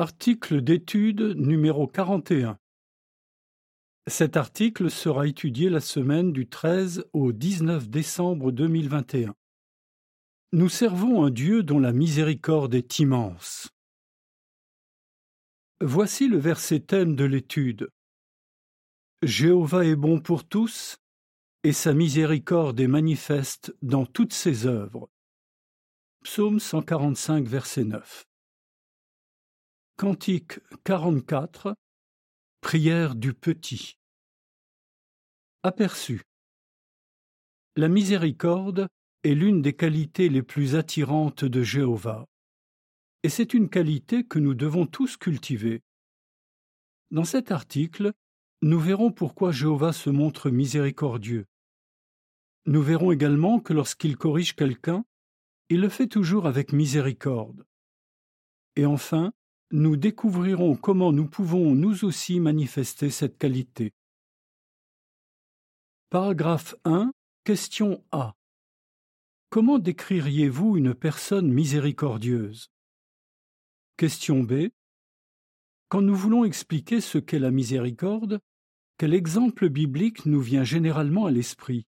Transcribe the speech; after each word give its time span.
Article 0.00 0.62
d'étude 0.62 1.20
numéro 1.36 1.86
41. 1.86 2.58
Cet 4.06 4.38
article 4.38 4.90
sera 4.90 5.26
étudié 5.26 5.68
la 5.68 5.80
semaine 5.80 6.32
du 6.32 6.48
13 6.48 7.04
au 7.12 7.32
19 7.32 7.90
décembre 7.90 8.50
2021. 8.50 9.34
Nous 10.52 10.70
servons 10.70 11.22
un 11.22 11.28
Dieu 11.28 11.62
dont 11.62 11.78
la 11.78 11.92
miséricorde 11.92 12.74
est 12.74 12.98
immense. 12.98 13.68
Voici 15.82 16.28
le 16.28 16.38
verset 16.38 16.80
thème 16.80 17.14
de 17.14 17.24
l'étude. 17.24 17.90
Jéhovah 19.20 19.84
est 19.84 19.96
bon 19.96 20.18
pour 20.18 20.48
tous, 20.48 20.96
et 21.62 21.74
sa 21.74 21.92
miséricorde 21.92 22.80
est 22.80 22.88
manifeste 22.88 23.76
dans 23.82 24.06
toutes 24.06 24.32
ses 24.32 24.64
œuvres. 24.64 25.10
Psaume 26.24 26.58
145, 26.58 27.46
verset 27.46 27.84
9. 27.84 28.29
Cantique 30.00 30.60
44 30.84 31.76
Prière 32.62 33.14
du 33.14 33.34
petit 33.34 33.98
Aperçu 35.62 36.22
La 37.76 37.88
miséricorde 37.88 38.88
est 39.24 39.34
l'une 39.34 39.60
des 39.60 39.74
qualités 39.74 40.30
les 40.30 40.42
plus 40.42 40.74
attirantes 40.74 41.44
de 41.44 41.62
Jéhovah, 41.62 42.24
et 43.24 43.28
c'est 43.28 43.52
une 43.52 43.68
qualité 43.68 44.24
que 44.24 44.38
nous 44.38 44.54
devons 44.54 44.86
tous 44.86 45.18
cultiver. 45.18 45.82
Dans 47.10 47.24
cet 47.24 47.50
article, 47.50 48.14
nous 48.62 48.80
verrons 48.80 49.12
pourquoi 49.12 49.52
Jéhovah 49.52 49.92
se 49.92 50.08
montre 50.08 50.48
miséricordieux. 50.48 51.44
Nous 52.64 52.80
verrons 52.80 53.12
également 53.12 53.60
que 53.60 53.74
lorsqu'il 53.74 54.16
corrige 54.16 54.56
quelqu'un, 54.56 55.04
il 55.68 55.82
le 55.82 55.90
fait 55.90 56.08
toujours 56.08 56.46
avec 56.46 56.72
miséricorde. 56.72 57.66
Et 58.76 58.86
enfin, 58.86 59.34
nous 59.72 59.96
découvrirons 59.96 60.74
comment 60.74 61.12
nous 61.12 61.28
pouvons 61.28 61.74
nous 61.74 62.04
aussi 62.04 62.40
manifester 62.40 63.10
cette 63.10 63.38
qualité. 63.38 63.92
Paragraphe 66.10 66.74
1. 66.84 67.12
Question 67.44 68.04
A. 68.10 68.34
Comment 69.48 69.78
décririez-vous 69.78 70.76
une 70.76 70.94
personne 70.94 71.52
miséricordieuse? 71.52 72.70
Question 73.96 74.42
B. 74.42 74.70
Quand 75.88 76.02
nous 76.02 76.16
voulons 76.16 76.44
expliquer 76.44 77.00
ce 77.00 77.18
qu'est 77.18 77.38
la 77.38 77.50
miséricorde, 77.50 78.40
quel 78.98 79.14
exemple 79.14 79.68
biblique 79.68 80.26
nous 80.26 80.40
vient 80.40 80.64
généralement 80.64 81.26
à 81.26 81.30
l'esprit? 81.30 81.86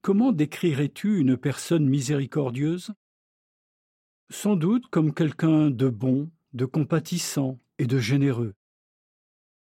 Comment 0.00 0.32
décrirais-tu 0.32 1.20
une 1.20 1.36
personne 1.36 1.86
miséricordieuse? 1.86 2.92
Sans 4.30 4.56
doute 4.56 4.86
comme 4.88 5.14
quelqu'un 5.14 5.70
de 5.70 5.88
bon, 5.88 6.30
de 6.52 6.64
compatissant 6.64 7.58
et 7.78 7.86
de 7.86 7.98
généreux. 7.98 8.54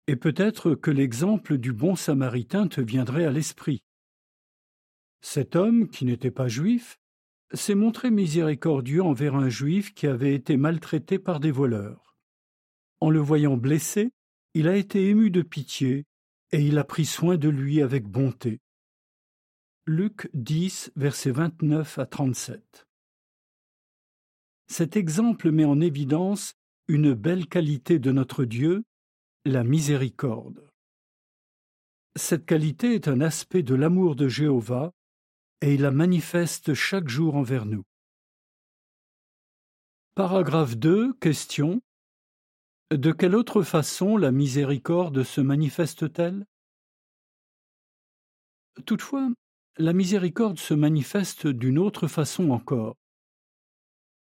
Et 0.07 0.17
peut-être 0.17 0.75
que 0.75 0.91
l'exemple 0.91 1.59
du 1.59 1.73
bon 1.73 1.97
samaritain 1.97 2.69
te 2.69 2.81
viendrait 2.81 3.27
à 3.27 3.33
l'esprit. 3.33 3.83
Cet 5.21 5.57
homme, 5.57 5.89
qui 5.89 6.05
n'était 6.05 6.31
pas 6.31 6.49
juif, 6.49 6.99
s'est 7.53 7.75
montré 7.75 8.11
miséricordieux 8.11 9.03
envers 9.03 9.35
un 9.35 9.49
juif 9.49 9.95
qui 9.95 10.07
avait 10.07 10.35
été 10.35 10.57
maltraité 10.57 11.19
par 11.19 11.41
des 11.41 11.51
voleurs. 11.51 12.17
En 13.01 13.11
le 13.11 13.21
voyant 13.21 13.57
blessé, 13.57 14.13
il 14.55 14.69
a 14.69 14.77
été 14.77 15.09
ému 15.09 15.31
de 15.31 15.43
pitié, 15.43 16.07
et 16.53 16.65
il 16.65 16.79
a 16.79 16.85
pris 16.85 17.05
soin 17.05 17.37
de 17.37 17.49
lui 17.49 17.83
avec 17.83 18.05
bonté. 18.05 18.61
Luc 19.87 20.31
10, 20.35 20.93
versets 20.97 21.31
29 21.31 21.99
à 21.99 22.07
37. 22.07 22.86
Cet 24.69 24.97
exemple 24.97 25.51
met 25.51 25.65
en 25.65 25.81
évidence 25.81 26.55
une 26.89 27.15
belle 27.15 27.47
qualité 27.47 27.99
de 27.99 28.13
notre 28.13 28.45
Dieu, 28.45 28.85
la 29.45 29.65
miséricorde. 29.65 30.69
Cette 32.17 32.47
qualité 32.47 32.95
est 32.95 33.09
un 33.09 33.21
aspect 33.21 33.63
de 33.63 33.75
l'amour 33.75 34.17
de 34.17 34.29
Jéhovah, 34.29 34.93
et 35.61 35.75
il 35.75 35.83
la 35.83 35.91
manifeste 35.91 36.75
chaque 36.75 37.09
jour 37.09 37.37
envers 37.37 37.67
nous. 37.67 37.85
Paragraphe 40.15 40.77
2. 40.77 41.15
Question. 41.15 41.81
De 42.91 43.13
quelle 43.13 43.35
autre 43.35 43.63
façon 43.63 44.17
la 44.17 44.33
miséricorde 44.33 45.23
se 45.23 45.41
manifeste-t-elle? 45.41 46.47
Toutefois, 48.85 49.29
la 49.77 49.93
miséricorde 49.93 50.59
se 50.59 50.75
manifeste 50.75 51.47
d'une 51.47 51.79
autre 51.79 52.09
façon 52.09 52.51
encore. 52.51 52.97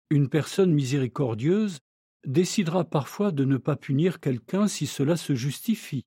Une 0.10 0.30
personne 0.30 0.72
miséricordieuse 0.72 1.80
décidera 2.26 2.84
parfois 2.84 3.32
de 3.32 3.44
ne 3.46 3.58
pas 3.58 3.76
punir 3.76 4.20
quelqu'un 4.20 4.68
si 4.68 4.88
cela 4.88 5.18
se 5.18 5.36
justifie. 5.36 6.06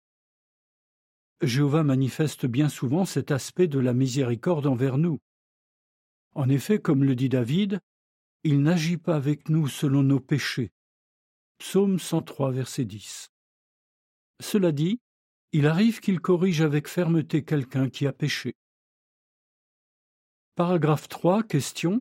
Jéhovah 1.43 1.85
manifeste 1.85 2.47
bien 2.47 2.69
souvent 2.69 3.05
cet 3.05 3.31
aspect 3.31 3.69
de 3.69 3.79
la 3.79 3.93
miséricorde 3.93 4.67
envers 4.67 4.99
nous. 4.99 5.21
En 6.35 6.49
effet, 6.49 6.81
comme 6.81 7.05
le 7.05 7.15
dit 7.15 7.29
David, 7.29 7.81
il 8.45 8.63
n'agit 8.63 8.97
pas 8.99 9.17
avec 9.17 9.49
nous 9.49 9.69
selon 9.69 10.03
nos 10.03 10.21
péchés. 10.21 10.73
Psaume 11.59 11.99
103, 11.99 12.53
verset 12.53 12.85
10. 12.85 13.31
Cela 14.41 14.71
dit, 14.71 15.01
il 15.53 15.67
arrive 15.67 16.01
qu'il 16.01 16.21
corrige 16.21 16.61
avec 16.61 16.87
fermeté 16.87 17.45
quelqu'un 17.45 17.89
qui 17.89 18.07
a 18.07 18.13
péché. 18.13 18.55
Paragraphe 20.55 21.09
3, 21.09 21.43
question. 21.43 22.01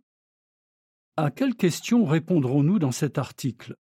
À 1.19 1.31
quelles 1.31 1.55
questions 1.55 2.05
répondrons-nous 2.05 2.78
dans 2.78 2.91
cet 2.91 3.17
article? 3.17 3.75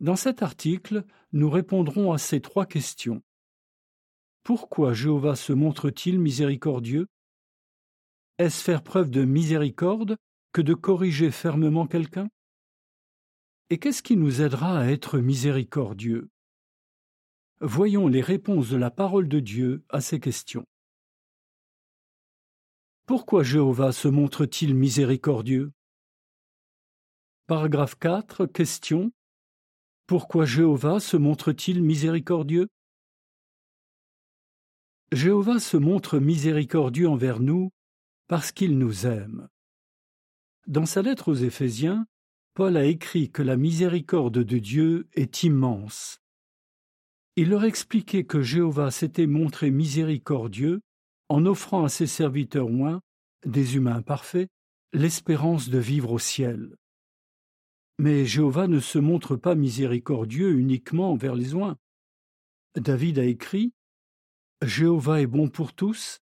Dans 0.00 0.16
cet 0.16 0.42
article, 0.42 1.04
nous 1.32 1.50
répondrons 1.50 2.14
à 2.14 2.18
ces 2.18 2.40
trois 2.40 2.64
questions. 2.64 3.22
Pourquoi 4.42 4.94
Jéhovah 4.94 5.36
se 5.36 5.52
montre-t-il 5.52 6.18
miséricordieux? 6.18 7.08
Est-ce 8.38 8.64
faire 8.64 8.82
preuve 8.82 9.10
de 9.10 9.26
miséricorde 9.26 10.16
que 10.54 10.62
de 10.62 10.72
corriger 10.72 11.30
fermement 11.30 11.86
quelqu'un? 11.86 12.30
Et 13.68 13.78
qu'est-ce 13.78 14.02
qui 14.02 14.16
nous 14.16 14.40
aidera 14.40 14.78
à 14.78 14.86
être 14.86 15.18
miséricordieux? 15.18 16.30
Voyons 17.60 18.08
les 18.08 18.22
réponses 18.22 18.70
de 18.70 18.78
la 18.78 18.90
parole 18.90 19.28
de 19.28 19.40
Dieu 19.40 19.84
à 19.90 20.00
ces 20.00 20.20
questions. 20.20 20.64
Pourquoi 23.04 23.42
Jéhovah 23.42 23.92
se 23.92 24.08
montre-t-il 24.08 24.74
miséricordieux? 24.74 25.70
Paragraphe 27.48 27.96
4. 27.98 28.46
Question. 28.46 29.10
Pourquoi 30.06 30.44
Jéhovah 30.44 31.00
se 31.00 31.16
montre-t-il 31.16 31.82
miséricordieux? 31.82 32.68
Jéhovah 35.10 35.58
se 35.58 35.76
montre 35.76 36.20
miséricordieux 36.20 37.08
envers 37.08 37.40
nous 37.40 37.72
parce 38.28 38.52
qu'il 38.52 38.78
nous 38.78 39.06
aime. 39.06 39.48
Dans 40.68 40.86
sa 40.86 41.02
lettre 41.02 41.32
aux 41.32 41.34
Éphésiens, 41.34 42.06
Paul 42.54 42.76
a 42.76 42.84
écrit 42.84 43.30
que 43.32 43.42
la 43.42 43.56
miséricorde 43.56 44.38
de 44.38 44.58
Dieu 44.58 45.08
est 45.12 45.42
immense. 45.42 46.20
Il 47.34 47.48
leur 47.48 47.64
expliquait 47.64 48.24
que 48.24 48.40
Jéhovah 48.40 48.92
s'était 48.92 49.26
montré 49.26 49.72
miséricordieux 49.72 50.80
en 51.28 51.44
offrant 51.44 51.82
à 51.82 51.88
ses 51.88 52.06
serviteurs 52.06 52.68
moins, 52.68 53.00
des 53.44 53.74
humains 53.74 54.02
parfaits, 54.02 54.48
l'espérance 54.92 55.70
de 55.70 55.78
vivre 55.78 56.12
au 56.12 56.18
ciel. 56.20 56.76
Mais 57.98 58.26
Jéhovah 58.26 58.68
ne 58.68 58.80
se 58.80 58.98
montre 58.98 59.36
pas 59.36 59.54
miséricordieux 59.54 60.58
uniquement 60.58 61.12
envers 61.12 61.34
les 61.34 61.54
oins. 61.54 61.76
David 62.74 63.18
a 63.18 63.24
écrit 63.24 63.72
Jéhovah 64.62 65.20
est 65.20 65.26
bon 65.26 65.48
pour 65.48 65.72
tous, 65.72 66.20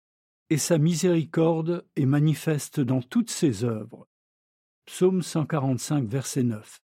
et 0.49 0.57
sa 0.57 0.77
miséricorde 0.77 1.85
est 1.95 2.05
manifeste 2.05 2.79
dans 2.79 3.01
toutes 3.01 3.29
ses 3.29 3.63
œuvres. 3.63 4.07
Psaume 4.85 5.21
145, 5.21 6.07
verset 6.07 6.43
9. 6.43 6.81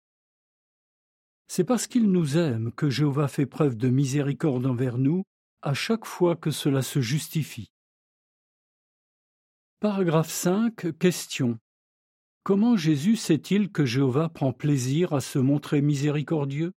C'est 1.47 1.64
parce 1.64 1.88
qu'il 1.88 2.11
nous 2.11 2.38
aime 2.38 2.72
que 2.73 2.90
Jéhovah 2.90 3.28
fait 3.28 3.46
preuve 3.46 3.76
de 3.78 3.90
miséricorde 3.90 4.66
envers 4.66 4.97
nous 4.97 5.23
à 5.61 5.73
chaque 5.73 6.05
fois 6.05 6.35
que 6.35 6.52
cela 6.52 6.81
se 6.81 7.02
justifie. 7.02 7.72
Paragraphe 9.79 10.29
5. 10.29 10.97
Question. 10.99 11.58
Comment 12.46 12.78
Jésus 12.78 13.16
sait-il 13.16 13.72
que 13.72 13.86
Jéhovah 13.88 14.30
prend 14.30 14.53
plaisir 14.53 15.14
à 15.14 15.20
se 15.20 15.40
montrer 15.40 15.82
miséricordieux? 15.82 16.74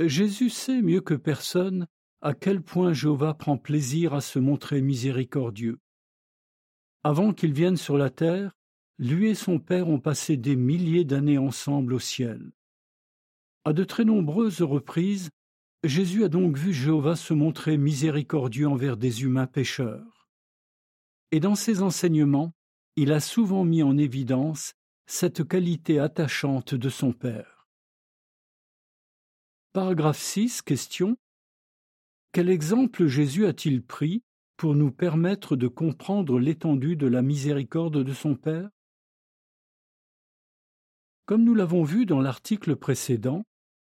Jésus 0.00 0.50
sait 0.50 0.82
mieux 0.82 1.00
que 1.00 1.14
personne 1.14 1.86
à 2.22 2.34
quel 2.34 2.60
point 2.60 2.92
Jéhovah 2.92 3.34
prend 3.34 3.56
plaisir 3.56 4.14
à 4.14 4.20
se 4.20 4.40
montrer 4.40 4.82
miséricordieux. 4.82 5.78
Avant 7.04 7.32
qu'il 7.32 7.52
vienne 7.52 7.76
sur 7.76 7.96
la 7.96 8.10
terre, 8.10 8.50
lui 8.98 9.28
et 9.28 9.36
son 9.36 9.60
Père 9.60 9.88
ont 9.88 10.00
passé 10.00 10.36
des 10.36 10.56
milliers 10.56 11.04
d'années 11.04 11.38
ensemble 11.38 11.94
au 11.94 12.00
ciel. 12.00 12.50
À 13.64 13.72
de 13.72 13.84
très 13.84 14.04
nombreuses 14.04 14.60
reprises, 14.60 15.30
Jésus 15.84 16.24
a 16.24 16.28
donc 16.28 16.58
vu 16.58 16.72
Jéhovah 16.72 17.14
se 17.14 17.32
montrer 17.32 17.76
miséricordieux 17.76 18.66
envers 18.66 18.96
des 18.96 19.22
humains 19.22 19.46
pécheurs. 19.46 20.26
Et 21.30 21.38
dans 21.38 21.54
ses 21.54 21.80
enseignements, 21.80 22.52
il 22.96 23.12
a 23.12 23.20
souvent 23.20 23.64
mis 23.64 23.82
en 23.82 23.96
évidence 23.96 24.74
cette 25.06 25.48
qualité 25.48 25.98
attachante 25.98 26.74
de 26.74 26.90
son 26.90 27.12
Père. 27.12 27.66
Paragraphe 29.72 30.20
6. 30.20 30.60
Question. 30.60 31.16
Quel 32.32 32.50
exemple 32.50 33.06
Jésus 33.06 33.46
a-t-il 33.46 33.82
pris 33.82 34.22
pour 34.58 34.74
nous 34.74 34.92
permettre 34.92 35.56
de 35.56 35.68
comprendre 35.68 36.38
l'étendue 36.38 36.96
de 36.96 37.06
la 37.06 37.22
miséricorde 37.22 38.04
de 38.04 38.12
son 38.12 38.36
Père? 38.36 38.68
Comme 41.24 41.44
nous 41.44 41.54
l'avons 41.54 41.84
vu 41.84 42.04
dans 42.04 42.20
l'article 42.20 42.76
précédent, 42.76 43.44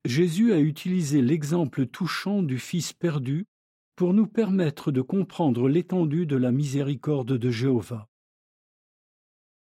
Jésus 0.05 0.53
a 0.53 0.61
utilisé 0.61 1.21
l'exemple 1.21 1.87
touchant 1.87 2.45
du 2.45 2.61
Fils 2.61 2.93
perdu 2.93 3.47
pour 3.97 4.15
nous 4.15 4.29
permettre 4.29 4.93
de 4.93 5.01
comprendre 5.01 5.69
l'étendue 5.69 6.27
de 6.27 6.37
la 6.37 6.53
miséricorde 6.53 7.37
de 7.37 7.51
Jéhovah. 7.51 8.09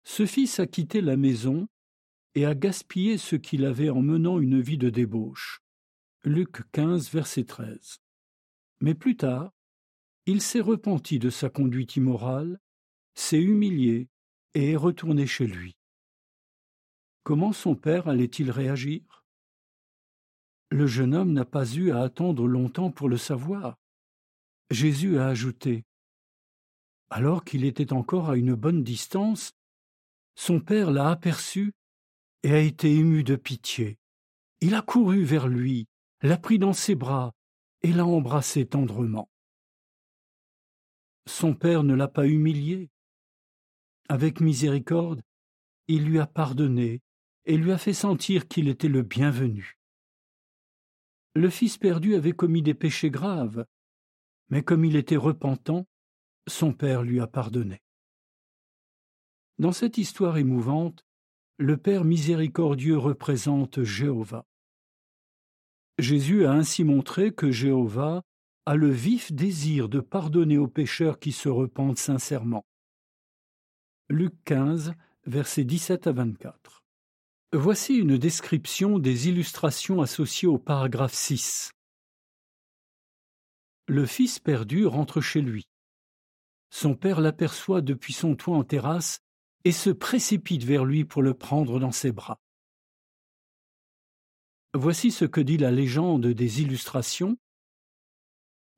Ce 0.05 0.27
fils 0.27 0.61
a 0.61 0.67
quitté 0.67 1.01
la 1.01 1.17
maison 1.17 1.67
et 2.35 2.45
a 2.45 2.55
gaspillé 2.55 3.17
ce 3.17 3.37
qu'il 3.37 3.65
avait 3.65 3.91
en 3.91 4.03
menant 4.03 4.39
une 4.39 4.61
vie 4.61 4.79
de 4.79 4.91
débauche. 4.91 5.62
Luc 6.25 6.71
15, 6.73 7.11
verset 7.11 7.45
13. 7.45 7.99
Mais 8.81 8.95
plus 8.95 9.17
tard, 9.17 9.53
il 10.27 10.43
s'est 10.43 10.61
repenti 10.61 11.19
de 11.19 11.31
sa 11.31 11.49
conduite 11.49 11.97
immorale, 11.97 12.61
s'est 13.15 13.41
humilié 13.41 14.09
et 14.55 14.73
est 14.73 14.77
retourné 14.77 15.27
chez 15.27 15.47
lui. 15.47 15.77
Comment 17.23 17.53
son 17.53 17.75
père 17.75 18.07
allait-il 18.07 18.50
réagir? 18.50 19.25
Le 20.71 20.87
jeune 20.87 21.15
homme 21.15 21.33
n'a 21.33 21.45
pas 21.47 21.75
eu 21.75 21.93
à 21.93 22.03
attendre 22.03 22.47
longtemps 22.47 22.91
pour 22.91 23.09
le 23.09 23.17
savoir. 23.17 23.79
Jésus 24.71 25.19
a 25.19 25.29
ajouté 25.29 25.85
Alors 27.09 27.45
qu'il 27.45 27.65
était 27.65 27.93
encore 27.93 28.29
à 28.29 28.37
une 28.37 28.55
bonne 28.55 28.83
distance, 28.83 29.53
son 30.35 30.61
père 30.61 30.91
l'a 30.91 31.11
aperçu 31.11 31.73
et 32.43 32.53
a 32.53 32.59
été 32.59 32.93
ému 32.95 33.25
de 33.25 33.37
pitié. 33.37 33.99
Il 34.61 34.75
a 34.75 34.83
couru 34.83 35.25
vers 35.25 35.49
lui, 35.49 35.87
l'a 36.23 36.37
pris 36.37 36.59
dans 36.59 36.73
ses 36.73 36.95
bras 36.95 37.33
et 37.83 37.93
l'a 37.93 38.07
embrassé 38.07 38.67
tendrement. 38.67 39.29
Son 41.27 41.55
père 41.55 41.85
ne 41.85 41.95
l'a 41.95 42.09
pas 42.09 42.27
humilié. 42.27 42.91
Avec 44.09 44.41
miséricorde, 44.41 45.23
il 45.89 46.05
lui 46.05 46.19
a 46.19 46.27
pardonné 46.27 47.01
et 47.47 47.57
lui 47.57 47.73
a 47.73 47.79
fait 47.79 47.95
sentir 47.95 48.49
qu'il 48.49 48.69
était 48.69 48.89
le 48.89 49.03
bienvenu. 49.03 49.79
Le 51.35 51.51
fils 51.51 51.79
perdu 51.79 52.15
avait 52.15 52.33
commis 52.33 52.63
des 52.63 52.75
péchés 52.75 53.11
graves, 53.11 53.67
mais 54.51 54.63
comme 54.63 54.85
il 54.85 54.97
était 54.97 55.17
repentant, 55.17 55.87
son 56.47 56.73
père 56.73 57.03
lui 57.03 57.21
a 57.21 57.27
pardonné. 57.27 57.84
Dans 59.59 59.73
cette 59.73 59.99
histoire 59.99 60.37
émouvante, 60.37 61.05
le 61.59 61.77
Père 61.77 62.05
miséricordieux 62.05 62.99
représente 62.99 63.83
Jéhovah. 63.85 64.47
Jésus 65.99 66.45
a 66.45 66.53
ainsi 66.53 66.83
montré 66.83 67.33
que 67.33 67.53
Jéhovah 67.53 68.25
a 68.67 68.75
le 68.75 68.91
vif 68.91 69.33
désir 69.33 69.89
de 69.89 70.01
pardonner 70.01 70.59
aux 70.59 70.67
pécheurs 70.67 71.21
qui 71.21 71.31
se 71.31 71.49
repentent 71.49 71.99
sincèrement. 71.99 72.67
Luc 74.09 74.35
15, 74.45 74.95
versets 75.27 75.65
17 75.65 76.09
à 76.09 76.12
24. 76.12 76.83
Voici 77.53 77.95
une 77.95 78.19
description 78.19 78.99
des 78.99 79.29
illustrations 79.29 80.03
associées 80.03 80.49
au 80.49 80.59
paragraphe 80.59 81.15
6. 81.15 81.71
Le 83.87 84.07
fils 84.07 84.41
perdu 84.41 84.87
rentre 84.87 85.21
chez 85.21 85.43
lui. 85.43 85.69
Son 86.71 86.97
père 86.97 87.21
l'aperçoit 87.21 87.83
depuis 87.83 88.12
son 88.12 88.35
toit 88.35 88.57
en 88.57 88.65
terrasse 88.65 89.21
et 89.64 89.72
se 89.72 89.90
précipite 89.90 90.64
vers 90.64 90.84
lui 90.84 91.05
pour 91.05 91.22
le 91.22 91.34
prendre 91.34 91.81
dans 91.81 91.93
ses 91.93 92.12
bras. 92.12 92.40
Voici 94.75 95.11
ce 95.11 95.25
que 95.25 95.40
dit 95.40 95.56
la 95.56 95.70
légende 95.70 96.26
des 96.26 96.62
illustrations. 96.62 97.37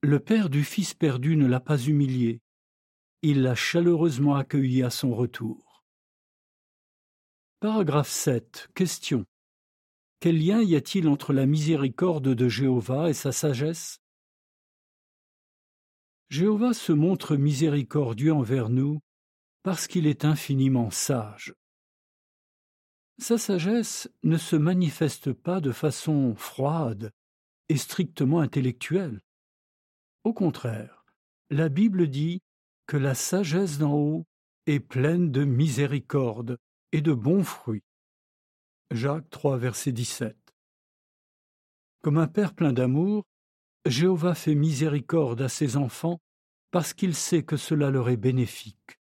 Le 0.03 0.21
père 0.21 0.51
du 0.51 0.63
fils 0.63 0.95
perdu 0.95 1.37
ne 1.37 1.47
l'a 1.47 1.61
pas 1.61 1.79
humilié, 1.79 2.41
il 3.23 3.43
l'a 3.43 3.55
chaleureusement 3.55 4.37
accueilli 4.37 4.83
à 4.83 4.91
son 4.91 5.15
retour. 5.15 5.85
Paragraphe 7.61 8.11
7. 8.11 8.69
Question. 8.75 9.25
Quel 10.21 10.39
lien 10.39 10.63
y 10.63 10.77
a-t-il 10.77 11.09
entre 11.09 11.33
la 11.33 11.47
miséricorde 11.47 12.35
de 12.35 12.49
Jéhovah 12.49 13.09
et 13.09 13.15
sa 13.15 13.33
sagesse? 13.33 13.99
Jéhovah 16.29 16.75
se 16.75 16.93
montre 16.93 17.37
miséricordieux 17.37 18.33
envers 18.33 18.69
nous 18.69 19.01
parce 19.67 19.89
qu'il 19.89 20.07
est 20.07 20.25
infiniment 20.25 20.93
sage. 20.93 21.53
Sa 23.19 23.37
sagesse 23.37 24.09
ne 24.23 24.37
se 24.37 24.55
manifeste 24.55 25.33
pas 25.33 25.61
de 25.61 25.73
façon 25.73 26.37
froide 26.37 27.11
et 27.69 27.77
strictement 27.77 28.39
intellectuelle. 28.39 29.21
Au 30.23 30.33
contraire, 30.33 31.05
la 31.51 31.69
Bible 31.69 32.07
dit 32.07 32.43
que 32.87 32.97
la 32.97 33.17
sagesse 33.17 33.79
d'en 33.79 33.95
haut 33.95 34.25
est 34.67 34.79
pleine 34.79 35.33
de 35.33 35.43
miséricorde 35.43 36.59
et 36.93 37.01
de 37.01 37.13
bons 37.13 37.43
fruits. 37.43 37.83
Jacques 38.93 39.31
3, 39.31 39.59
verset 39.59 39.91
17. 39.91 40.37
Comme 42.03 42.19
un 42.19 42.29
père 42.29 42.55
plein 42.55 42.73
d'amour, 42.73 43.25
Jéhovah 43.85 44.37
fait 44.37 44.55
miséricorde 44.55 45.43
à 45.43 45.49
ses 45.49 45.77
enfants 45.77 46.21
parce 46.71 46.95
qu'il 46.95 47.17
sait 47.17 47.43
que 47.43 47.57
cela 47.57 47.91
leur 47.91 48.09
est 48.11 48.17
bénéfique. 48.17 49.01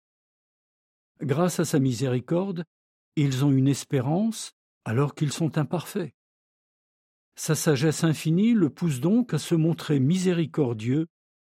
Grâce 1.21 1.61
à 1.61 1.65
sa 1.65 1.79
miséricorde, 1.79 2.65
ils 3.17 3.45
ont 3.45 3.53
une 3.53 3.69
espérance 3.69 4.53
alors 4.85 5.15
qu'ils 5.15 5.33
sont 5.33 5.57
imparfaits. 5.59 6.13
Sa 7.37 7.55
sagesse 7.55 8.05
infinie 8.05 8.53
le 8.53 8.71
pousse 8.71 9.01
donc 9.01 9.35
à 9.35 9.39
se 9.39 9.55
montrer 9.55 10.01
miséricordieux 10.01 11.07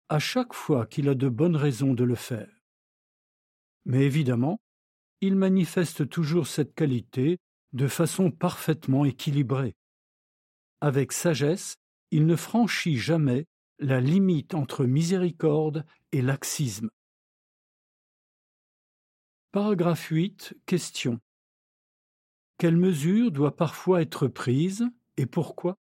à 0.08 0.18
chaque 0.18 0.54
fois 0.54 0.86
qu'il 0.86 1.08
a 1.08 1.14
de 1.14 1.28
bonnes 1.28 1.56
raisons 1.56 1.94
de 1.94 2.04
le 2.04 2.14
faire. 2.14 2.48
Mais 3.84 4.04
évidemment, 4.04 4.60
il 5.20 5.36
manifeste 5.36 6.08
toujours 6.08 6.46
cette 6.46 6.74
qualité 6.74 7.38
de 7.72 7.88
façon 7.88 8.30
parfaitement 8.30 9.04
équilibrée. 9.04 9.74
Avec 10.80 11.12
sagesse, 11.12 11.76
il 12.10 12.26
ne 12.26 12.36
franchit 12.36 12.96
jamais 12.96 13.46
la 13.78 14.00
limite 14.00 14.54
entre 14.54 14.84
miséricorde 14.84 15.84
et 16.12 16.22
laxisme. 16.22 16.90
Paragraphe 19.54 20.08
8. 20.08 20.56
Question. 20.66 21.20
Quelle 22.58 22.76
mesure 22.76 23.30
doit 23.30 23.54
parfois 23.54 24.02
être 24.02 24.26
prise 24.26 24.84
et 25.16 25.26
pourquoi? 25.26 25.78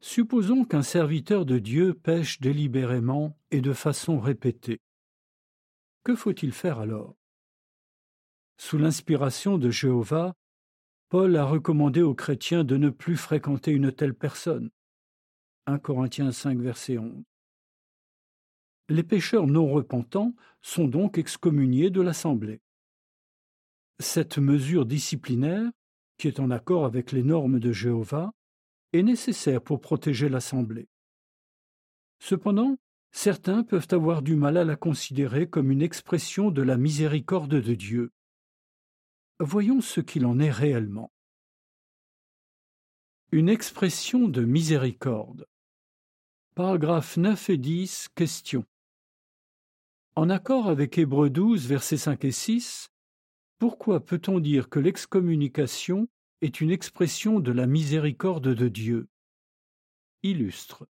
Supposons 0.00 0.64
qu'un 0.64 0.82
serviteur 0.82 1.46
de 1.46 1.60
Dieu 1.60 1.94
pêche 1.94 2.40
délibérément 2.40 3.38
et 3.52 3.60
de 3.60 3.72
façon 3.72 4.18
répétée. 4.18 4.80
Que 6.02 6.16
faut-il 6.16 6.50
faire 6.50 6.80
alors? 6.80 7.14
Sous 8.56 8.76
l'inspiration 8.76 9.58
de 9.58 9.70
Jéhovah, 9.70 10.34
Paul 11.08 11.36
a 11.36 11.44
recommandé 11.44 12.02
aux 12.02 12.16
chrétiens 12.16 12.64
de 12.64 12.76
ne 12.76 12.90
plus 12.90 13.16
fréquenter 13.16 13.70
une 13.70 13.92
telle 13.92 14.14
personne. 14.14 14.70
1 15.66 15.78
Corinthiens 15.78 16.32
5, 16.32 16.58
verset 16.58 16.98
11. 16.98 17.22
Les 18.90 19.02
pécheurs 19.02 19.46
non 19.46 19.70
repentants 19.70 20.34
sont 20.62 20.88
donc 20.88 21.18
excommuniés 21.18 21.90
de 21.90 22.00
l'Assemblée. 22.00 22.62
Cette 23.98 24.38
mesure 24.38 24.86
disciplinaire, 24.86 25.70
qui 26.16 26.26
est 26.26 26.40
en 26.40 26.50
accord 26.50 26.86
avec 26.86 27.12
les 27.12 27.22
normes 27.22 27.60
de 27.60 27.70
Jéhovah, 27.70 28.32
est 28.94 29.02
nécessaire 29.02 29.60
pour 29.60 29.80
protéger 29.80 30.30
l'Assemblée. 30.30 30.88
Cependant, 32.18 32.78
certains 33.12 33.62
peuvent 33.62 33.88
avoir 33.90 34.22
du 34.22 34.36
mal 34.36 34.56
à 34.56 34.64
la 34.64 34.76
considérer 34.76 35.48
comme 35.48 35.70
une 35.70 35.82
expression 35.82 36.50
de 36.50 36.62
la 36.62 36.78
miséricorde 36.78 37.60
de 37.60 37.74
Dieu. 37.74 38.10
Voyons 39.38 39.82
ce 39.82 40.00
qu'il 40.00 40.24
en 40.24 40.40
est 40.40 40.50
réellement. 40.50 41.12
Une 43.32 43.50
expression 43.50 44.28
de 44.28 44.42
miséricorde. 44.42 45.46
Paragraphes 46.54 47.18
9 47.18 47.50
et 47.50 47.58
10. 47.58 48.08
Question. 48.14 48.64
En 50.18 50.30
accord 50.30 50.66
avec 50.66 50.98
Hébreux 50.98 51.30
12, 51.30 51.68
versets 51.68 51.96
5 51.96 52.24
et 52.24 52.32
6, 52.32 52.90
pourquoi 53.60 54.04
peut-on 54.04 54.40
dire 54.40 54.68
que 54.68 54.80
l'excommunication 54.80 56.08
est 56.40 56.60
une 56.60 56.72
expression 56.72 57.38
de 57.38 57.52
la 57.52 57.68
miséricorde 57.68 58.52
de 58.52 58.66
Dieu? 58.66 59.06
Illustre. 60.24 60.88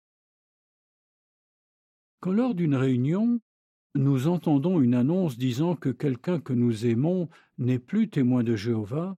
Quand 2.21 2.31
lors 2.31 2.55
d'une 2.55 2.75
réunion, 2.75 3.41
nous 3.95 4.29
entendons 4.29 4.79
une 4.79 4.95
annonce 4.95 5.37
disant 5.37 5.75
que 5.75 5.89
quelqu'un 5.89 6.39
que 6.39 6.53
nous 6.53 6.85
aimons 6.85 7.27
n'est 7.57 7.79
plus 7.79 8.09
témoin 8.09 8.45
de 8.45 8.55
Jéhovah, 8.55 9.17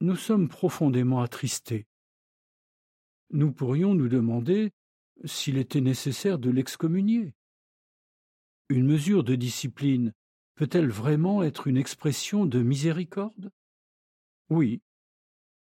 nous 0.00 0.16
sommes 0.16 0.48
profondément 0.48 1.22
attristés. 1.22 1.86
Nous 3.30 3.52
pourrions 3.52 3.94
nous 3.94 4.08
demander 4.08 4.72
s'il 5.24 5.58
était 5.58 5.80
nécessaire 5.80 6.40
de 6.40 6.50
l'excommunier. 6.50 7.34
Une 8.72 8.86
mesure 8.86 9.22
de 9.22 9.34
discipline 9.34 10.14
peut-elle 10.54 10.88
vraiment 10.88 11.42
être 11.42 11.66
une 11.66 11.76
expression 11.76 12.46
de 12.46 12.62
miséricorde? 12.62 13.50
Oui. 14.48 14.80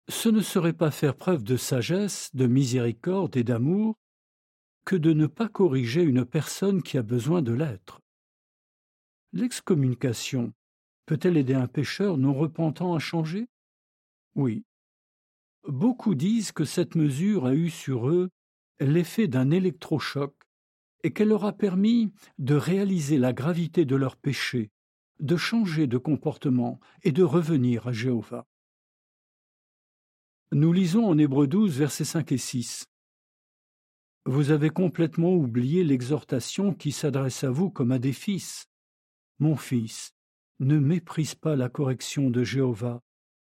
Ce 0.09 0.29
ne 0.29 0.41
serait 0.41 0.73
pas 0.73 0.91
faire 0.91 1.15
preuve 1.15 1.43
de 1.43 1.57
sagesse, 1.57 2.29
de 2.35 2.45
miséricorde 2.45 3.35
et 3.35 3.43
d'amour 3.43 3.97
que 4.85 4.95
de 4.95 5.11
ne 5.11 5.25
pas 5.25 5.49
corriger 5.49 6.03
une 6.03 6.23
personne 6.23 6.83
qui 6.83 6.99
a 6.99 7.01
besoin 7.01 7.41
de 7.41 7.51
l'être. 7.51 7.99
L'excommunication 9.31 10.53
peut-elle 11.07 11.37
aider 11.37 11.55
un 11.55 11.67
pécheur 11.67 12.19
non 12.19 12.35
repentant 12.35 12.93
à 12.93 12.99
changer? 12.99 13.47
Oui. 14.35 14.65
Beaucoup 15.67 16.13
disent 16.13 16.51
que 16.51 16.63
cette 16.63 16.93
mesure 16.93 17.47
a 17.47 17.55
eu 17.55 17.71
sur 17.71 18.07
eux 18.07 18.29
l'effet 18.79 19.27
d'un 19.27 19.49
électrochoc 19.49 20.35
et 21.03 21.11
qu'elle 21.11 21.29
leur 21.29 21.45
a 21.45 21.53
permis 21.53 22.11
de 22.39 22.55
réaliser 22.55 23.17
la 23.17 23.33
gravité 23.33 23.85
de 23.85 23.95
leur 23.95 24.15
péché, 24.15 24.71
de 25.19 25.37
changer 25.37 25.87
de 25.87 25.97
comportement 25.97 26.79
et 27.03 27.11
de 27.11 27.23
revenir 27.23 27.87
à 27.87 27.91
Jéhovah. 27.91 28.47
Nous 30.51 30.71
lisons 30.71 31.05
en 31.05 31.17
Hébreu 31.17 31.47
12, 31.47 31.77
versets 31.77 32.05
5 32.05 32.31
et 32.31 32.37
6. 32.37 32.85
Vous 34.25 34.51
avez 34.51 34.69
complètement 34.69 35.33
oublié 35.33 35.83
l'exhortation 35.83 36.73
qui 36.73 36.91
s'adresse 36.91 37.43
à 37.43 37.49
vous 37.49 37.69
comme 37.69 37.91
à 37.91 37.99
des 37.99 38.13
fils. 38.13 38.67
Mon 39.39 39.57
fils, 39.57 40.13
ne 40.59 40.79
méprise 40.79 41.35
pas 41.35 41.55
la 41.55 41.69
correction 41.69 42.29
de 42.29 42.43
Jéhovah, 42.43 43.01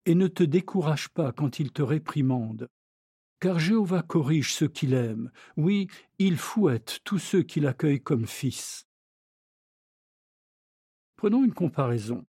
et 0.06 0.16
ne 0.16 0.28
te 0.28 0.44
décourage 0.44 1.10
pas 1.10 1.32
quand 1.32 1.60
il 1.60 1.72
te 1.72 1.82
réprimande. 1.82 2.68
Car 3.40 3.60
Jéhovah 3.60 4.02
corrige 4.02 4.54
ceux 4.54 4.68
qu'il 4.68 4.94
aime, 4.94 5.32
oui, 5.58 5.88
il 6.20 6.38
fouette 6.38 7.00
tous 7.04 7.20
ceux 7.20 7.44
qui 7.44 7.60
l'accueillent 7.60 8.02
comme 8.02 8.28
fils. 8.28 8.88
Prenons 11.16 11.44
une 11.44 11.54
comparaison. 11.54 12.26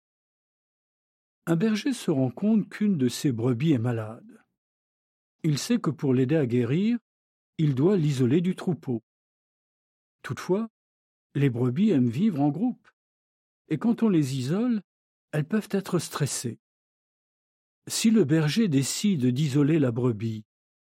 Un 1.46 1.56
berger 1.56 1.92
se 1.92 2.10
rend 2.10 2.30
compte 2.30 2.68
qu'une 2.68 2.98
de 2.98 3.08
ses 3.08 3.32
brebis 3.32 3.72
est 3.72 3.78
malade. 3.78 4.44
Il 5.42 5.58
sait 5.58 5.80
que 5.80 5.90
pour 5.90 6.14
l'aider 6.14 6.36
à 6.36 6.46
guérir, 6.46 6.98
il 7.58 7.74
doit 7.74 7.96
l'isoler 7.96 8.40
du 8.40 8.54
troupeau. 8.54 9.02
Toutefois, 10.22 10.68
les 11.34 11.50
brebis 11.50 11.90
aiment 11.90 12.08
vivre 12.08 12.40
en 12.40 12.50
groupe, 12.50 12.88
et 13.68 13.78
quand 13.78 14.02
on 14.04 14.08
les 14.08 14.36
isole, 14.36 14.82
elles 15.32 15.46
peuvent 15.46 15.68
être 15.70 15.98
stressées. 15.98 16.60
Si 17.88 18.10
le 18.10 18.24
berger 18.24 18.68
décide 18.68 19.26
d'isoler 19.26 19.80
la 19.80 19.90
brebis, 19.90 20.44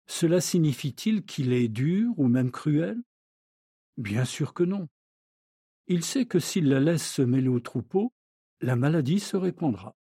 cela 0.07 0.41
signifie-t-il 0.41 1.25
qu'il 1.25 1.53
est 1.53 1.69
dur 1.69 2.13
ou 2.19 2.29
même 2.29 2.51
cruel? 2.51 3.03
Bien 3.97 4.25
sûr 4.25 4.55
que 4.55 4.63
non. 4.63 4.89
Il 5.87 6.05
sait 6.05 6.27
que 6.27 6.39
s'il 6.39 6.69
la 6.69 6.81
laisse 6.81 7.07
se 7.07 7.23
mêler 7.23 7.49
au 7.49 7.61
troupeau, 7.61 8.13
la 8.61 8.77
maladie 8.77 9.21
se 9.21 9.37
répandra. 9.37 9.97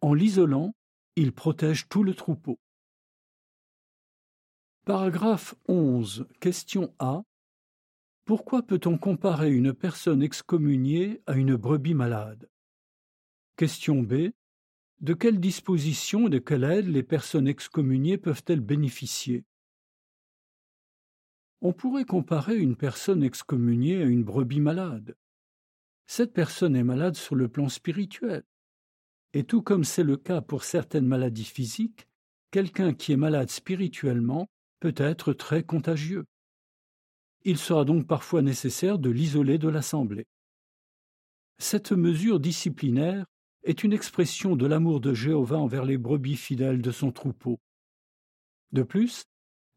En 0.00 0.14
l'isolant, 0.14 0.74
il 1.16 1.32
protège 1.32 1.88
tout 1.88 2.02
le 2.02 2.14
troupeau. 2.14 2.58
Paragraphe 4.84 5.54
11. 5.68 6.26
Question 6.40 6.94
A. 6.98 7.22
Pourquoi 8.26 8.62
peut-on 8.62 8.98
comparer 8.98 9.50
une 9.50 9.72
personne 9.72 10.22
excommuniée 10.22 11.22
à 11.26 11.34
une 11.34 11.56
brebis 11.56 11.94
malade? 11.94 12.50
Question 13.56 14.02
B. 14.02 14.32
De 15.00 15.14
quelles 15.14 15.40
dispositions 15.40 16.28
et 16.28 16.30
de 16.30 16.38
quelle 16.38 16.64
aide 16.64 16.88
les 16.88 17.02
personnes 17.02 17.48
excommuniées 17.48 18.18
peuvent-elles 18.18 18.60
bénéficier? 18.60 19.44
On 21.60 21.72
pourrait 21.72 22.04
comparer 22.04 22.56
une 22.56 22.76
personne 22.76 23.22
excommuniée 23.22 24.02
à 24.02 24.06
une 24.06 24.24
brebis 24.24 24.60
malade. 24.60 25.16
Cette 26.06 26.32
personne 26.32 26.76
est 26.76 26.84
malade 26.84 27.16
sur 27.16 27.34
le 27.34 27.48
plan 27.48 27.68
spirituel. 27.68 28.44
Et 29.32 29.44
tout 29.44 29.62
comme 29.62 29.84
c'est 29.84 30.04
le 30.04 30.16
cas 30.16 30.40
pour 30.40 30.62
certaines 30.62 31.06
maladies 31.06 31.44
physiques, 31.44 32.06
quelqu'un 32.50 32.94
qui 32.94 33.12
est 33.12 33.16
malade 33.16 33.50
spirituellement 33.50 34.48
peut 34.78 34.94
être 34.96 35.32
très 35.32 35.64
contagieux. 35.64 36.26
Il 37.42 37.58
sera 37.58 37.84
donc 37.84 38.06
parfois 38.06 38.42
nécessaire 38.42 38.98
de 38.98 39.10
l'isoler 39.10 39.58
de 39.58 39.68
l'Assemblée. 39.68 40.26
Cette 41.58 41.92
mesure 41.92 42.40
disciplinaire 42.40 43.26
est 43.64 43.82
une 43.82 43.92
expression 43.92 44.56
de 44.56 44.66
l'amour 44.66 45.00
de 45.00 45.14
Jéhovah 45.14 45.58
envers 45.58 45.84
les 45.84 45.98
brebis 45.98 46.36
fidèles 46.36 46.82
de 46.82 46.90
son 46.90 47.12
troupeau. 47.12 47.58
De 48.72 48.82
plus, 48.82 49.24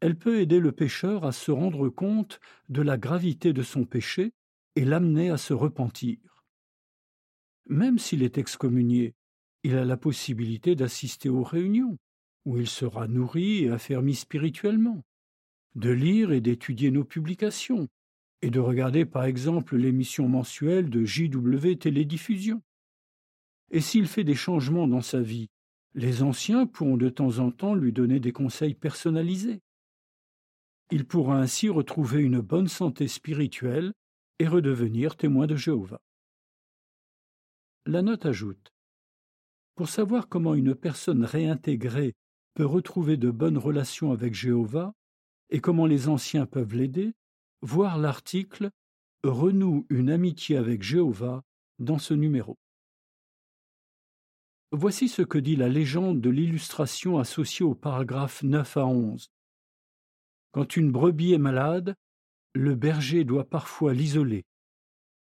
elle 0.00 0.16
peut 0.16 0.40
aider 0.40 0.60
le 0.60 0.72
pécheur 0.72 1.24
à 1.24 1.32
se 1.32 1.50
rendre 1.50 1.88
compte 1.88 2.40
de 2.68 2.82
la 2.82 2.98
gravité 2.98 3.52
de 3.52 3.62
son 3.62 3.84
péché 3.84 4.32
et 4.76 4.84
l'amener 4.84 5.30
à 5.30 5.38
se 5.38 5.54
repentir. 5.54 6.18
Même 7.66 7.98
s'il 7.98 8.22
est 8.22 8.38
excommunié, 8.38 9.14
il 9.64 9.76
a 9.76 9.84
la 9.84 9.96
possibilité 9.96 10.76
d'assister 10.76 11.28
aux 11.28 11.42
réunions, 11.42 11.98
où 12.44 12.58
il 12.58 12.68
sera 12.68 13.08
nourri 13.08 13.64
et 13.64 13.70
affermi 13.70 14.14
spirituellement, 14.14 15.04
de 15.74 15.90
lire 15.90 16.32
et 16.32 16.40
d'étudier 16.40 16.90
nos 16.90 17.04
publications, 17.04 17.88
et 18.40 18.50
de 18.50 18.60
regarder 18.60 19.04
par 19.04 19.24
exemple 19.24 19.76
l'émission 19.76 20.28
mensuelle 20.28 20.90
de 20.90 21.04
JW 21.04 21.74
Télédiffusion. 21.78 22.62
Et 23.70 23.80
s'il 23.80 24.06
fait 24.06 24.24
des 24.24 24.34
changements 24.34 24.88
dans 24.88 25.02
sa 25.02 25.20
vie, 25.20 25.48
les 25.94 26.22
anciens 26.22 26.66
pourront 26.66 26.96
de 26.96 27.08
temps 27.08 27.38
en 27.38 27.50
temps 27.50 27.74
lui 27.74 27.92
donner 27.92 28.20
des 28.20 28.32
conseils 28.32 28.74
personnalisés. 28.74 29.60
Il 30.90 31.06
pourra 31.06 31.38
ainsi 31.38 31.68
retrouver 31.68 32.20
une 32.20 32.40
bonne 32.40 32.68
santé 32.68 33.08
spirituelle 33.08 33.92
et 34.38 34.46
redevenir 34.46 35.16
témoin 35.16 35.46
de 35.46 35.56
Jéhovah. 35.56 36.00
La 37.84 38.02
note 38.02 38.26
ajoute 38.26 38.72
Pour 39.74 39.88
savoir 39.88 40.28
comment 40.28 40.54
une 40.54 40.74
personne 40.74 41.24
réintégrée 41.24 42.14
peut 42.54 42.66
retrouver 42.66 43.16
de 43.16 43.30
bonnes 43.30 43.58
relations 43.58 44.12
avec 44.12 44.34
Jéhovah 44.34 44.94
et 45.50 45.60
comment 45.60 45.86
les 45.86 46.08
anciens 46.08 46.46
peuvent 46.46 46.74
l'aider, 46.74 47.12
voir 47.62 47.98
l'article 47.98 48.70
Renoue 49.24 49.84
une 49.90 50.10
amitié 50.10 50.56
avec 50.56 50.82
Jéhovah 50.82 51.42
dans 51.80 51.98
ce 51.98 52.14
numéro. 52.14 52.56
Voici 54.70 55.08
ce 55.08 55.22
que 55.22 55.38
dit 55.38 55.56
la 55.56 55.68
légende 55.68 56.20
de 56.20 56.28
l'illustration 56.28 57.18
associée 57.18 57.64
au 57.64 57.74
paragraphe 57.74 58.42
9 58.42 58.76
à 58.76 58.84
11. 58.84 59.30
Quand 60.52 60.76
une 60.76 60.92
brebis 60.92 61.32
est 61.32 61.38
malade, 61.38 61.94
le 62.52 62.74
berger 62.74 63.24
doit 63.24 63.48
parfois 63.48 63.94
l'isoler, 63.94 64.44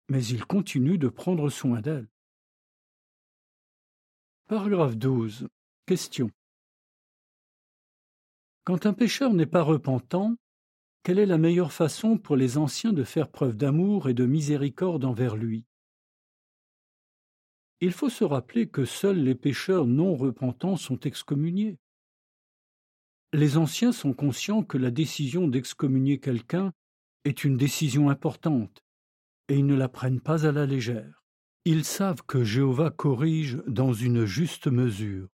mais 0.09 0.25
il 0.25 0.45
continue 0.45 0.97
de 0.97 1.09
prendre 1.09 1.51
soin 1.51 1.79
d'elle. 1.79 2.07
Paragraphe 4.47 4.97
12. 4.97 5.47
Question. 5.85 6.31
Quand 8.63 8.87
un 8.87 8.93
pécheur 8.93 9.31
n'est 9.35 9.45
pas 9.45 9.61
repentant, 9.61 10.37
quelle 11.03 11.19
est 11.19 11.27
la 11.27 11.37
meilleure 11.37 11.71
façon 11.71 12.17
pour 12.17 12.35
les 12.35 12.57
anciens 12.57 12.93
de 12.93 13.03
faire 13.03 13.29
preuve 13.29 13.55
d'amour 13.55 14.09
et 14.09 14.15
de 14.15 14.25
miséricorde 14.25 15.05
envers 15.05 15.35
lui? 15.35 15.65
Il 17.81 17.91
faut 17.91 18.09
se 18.09 18.23
rappeler 18.23 18.67
que 18.67 18.85
seuls 18.85 19.19
les 19.19 19.35
pécheurs 19.35 19.85
non 19.85 20.15
repentants 20.15 20.77
sont 20.77 20.99
excommuniés. 21.01 21.77
Les 23.33 23.57
anciens 23.57 23.91
sont 23.91 24.13
conscients 24.13 24.63
que 24.63 24.77
la 24.77 24.91
décision 24.91 25.47
d'excommunier 25.47 26.19
quelqu'un 26.19 26.71
est 27.25 27.43
une 27.43 27.57
décision 27.57 28.09
importante, 28.09 28.83
et 29.49 29.55
ils 29.55 29.65
ne 29.65 29.75
la 29.75 29.89
prennent 29.89 30.21
pas 30.21 30.45
à 30.45 30.51
la 30.51 30.65
légère. 30.65 31.25
Ils 31.65 31.83
savent 31.83 32.23
que 32.25 32.43
Jéhovah 32.43 32.91
corrige 32.91 33.61
dans 33.67 33.91
une 33.91 34.25
juste 34.25 34.67
mesure. 34.67 35.27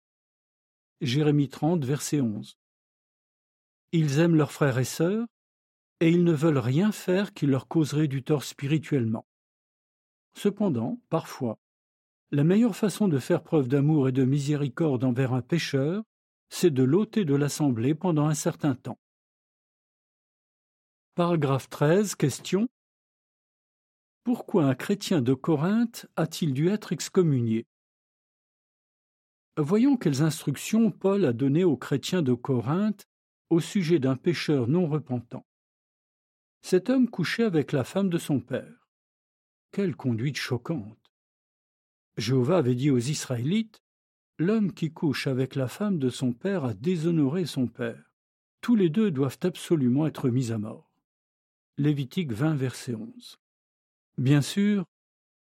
Jérémie 1.00 1.48
30, 1.48 1.84
verset 1.84 2.20
11. 2.20 2.56
Ils 3.92 4.18
aiment 4.20 4.36
leurs 4.36 4.52
frères 4.52 4.78
et 4.78 4.84
sœurs, 4.84 5.26
et 6.00 6.08
ils 6.08 6.24
ne 6.24 6.32
veulent 6.32 6.58
rien 6.58 6.92
faire 6.92 7.34
qui 7.34 7.46
leur 7.46 7.68
causerait 7.68 8.08
du 8.08 8.22
tort 8.22 8.44
spirituellement. 8.44 9.26
Cependant, 10.34 11.00
parfois, 11.10 11.58
la 12.32 12.44
meilleure 12.44 12.76
façon 12.76 13.08
de 13.08 13.18
faire 13.18 13.42
preuve 13.42 13.68
d'amour 13.68 14.08
et 14.08 14.12
de 14.12 14.24
miséricorde 14.24 15.02
envers 15.02 15.32
un 15.32 15.42
pécheur, 15.42 16.04
c'est 16.48 16.70
de 16.70 16.82
l'ôter 16.82 17.24
de 17.24 17.34
l'assemblée 17.34 17.94
pendant 17.94 18.26
un 18.26 18.34
certain 18.34 18.74
temps. 18.74 18.98
Paragraphe 21.16 21.68
13. 21.68 22.14
Question. 22.14 22.68
Pourquoi 24.22 24.64
un 24.64 24.74
chrétien 24.74 25.22
de 25.22 25.34
Corinthe 25.34 26.06
a-t-il 26.16 26.54
dû 26.54 26.68
être 26.68 26.92
excommunié? 26.92 27.66
Voyons 29.56 29.96
quelles 29.96 30.22
instructions 30.22 30.90
Paul 30.92 31.24
a 31.24 31.32
données 31.32 31.64
aux 31.64 31.76
chrétiens 31.76 32.22
de 32.22 32.32
Corinthe 32.32 33.06
au 33.50 33.58
sujet 33.58 33.98
d'un 33.98 34.16
pécheur 34.16 34.68
non 34.68 34.86
repentant. 34.86 35.44
Cet 36.62 36.90
homme 36.90 37.08
couchait 37.08 37.42
avec 37.42 37.72
la 37.72 37.82
femme 37.82 38.08
de 38.08 38.18
son 38.18 38.40
père. 38.40 38.88
Quelle 39.72 39.96
conduite 39.96 40.36
choquante. 40.36 40.99
Jéhovah 42.20 42.58
avait 42.58 42.74
dit 42.74 42.90
aux 42.90 42.98
Israélites 42.98 43.82
L'homme 44.38 44.74
qui 44.74 44.92
couche 44.92 45.26
avec 45.26 45.54
la 45.54 45.68
femme 45.68 45.98
de 45.98 46.10
son 46.10 46.34
père 46.34 46.64
a 46.64 46.74
déshonoré 46.74 47.46
son 47.46 47.66
père. 47.66 48.12
Tous 48.60 48.76
les 48.76 48.90
deux 48.90 49.10
doivent 49.10 49.38
absolument 49.42 50.06
être 50.06 50.28
mis 50.28 50.52
à 50.52 50.58
mort. 50.58 50.92
Lévitique 51.78 52.32
20, 52.32 52.56
verset 52.56 52.94
11. 52.94 53.38
Bien 54.18 54.42
sûr, 54.42 54.84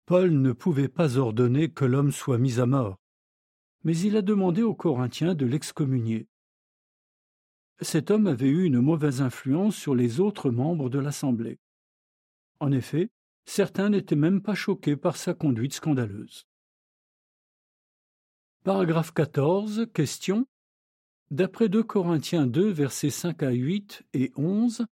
Paul 0.05 0.31
ne 0.31 0.51
pouvait 0.51 0.89
pas 0.89 1.17
ordonner 1.17 1.69
que 1.69 1.85
l'homme 1.85 2.11
soit 2.11 2.37
mis 2.37 2.59
à 2.59 2.65
mort, 2.65 2.97
mais 3.85 3.97
il 3.97 4.17
a 4.17 4.21
demandé 4.21 4.61
aux 4.61 4.75
Corinthiens 4.75 5.35
de 5.35 5.45
l'excommunier. 5.45 6.27
Cet 7.79 8.11
homme 8.11 8.27
avait 8.27 8.49
eu 8.49 8.65
une 8.65 8.81
mauvaise 8.81 9.21
influence 9.21 9.77
sur 9.77 9.95
les 9.95 10.19
autres 10.19 10.49
membres 10.49 10.89
de 10.89 10.99
l'Assemblée. 10.99 11.59
En 12.59 12.73
effet, 12.73 13.09
certains 13.45 13.89
n'étaient 13.89 14.17
même 14.17 14.41
pas 14.41 14.55
choqués 14.55 14.97
par 14.97 15.15
sa 15.15 15.33
conduite 15.33 15.73
scandaleuse. 15.73 16.46
Paragraphe 18.67 19.13
14. 19.13 19.87
Question. 19.93 20.45
D'après 21.31 21.69
2 21.69 21.83
Corinthiens 21.83 22.45
2, 22.45 22.69
versets 22.69 23.11
5 23.11 23.41
à 23.43 23.51
8 23.51 24.03
et 24.13 24.33
11, 24.35 24.85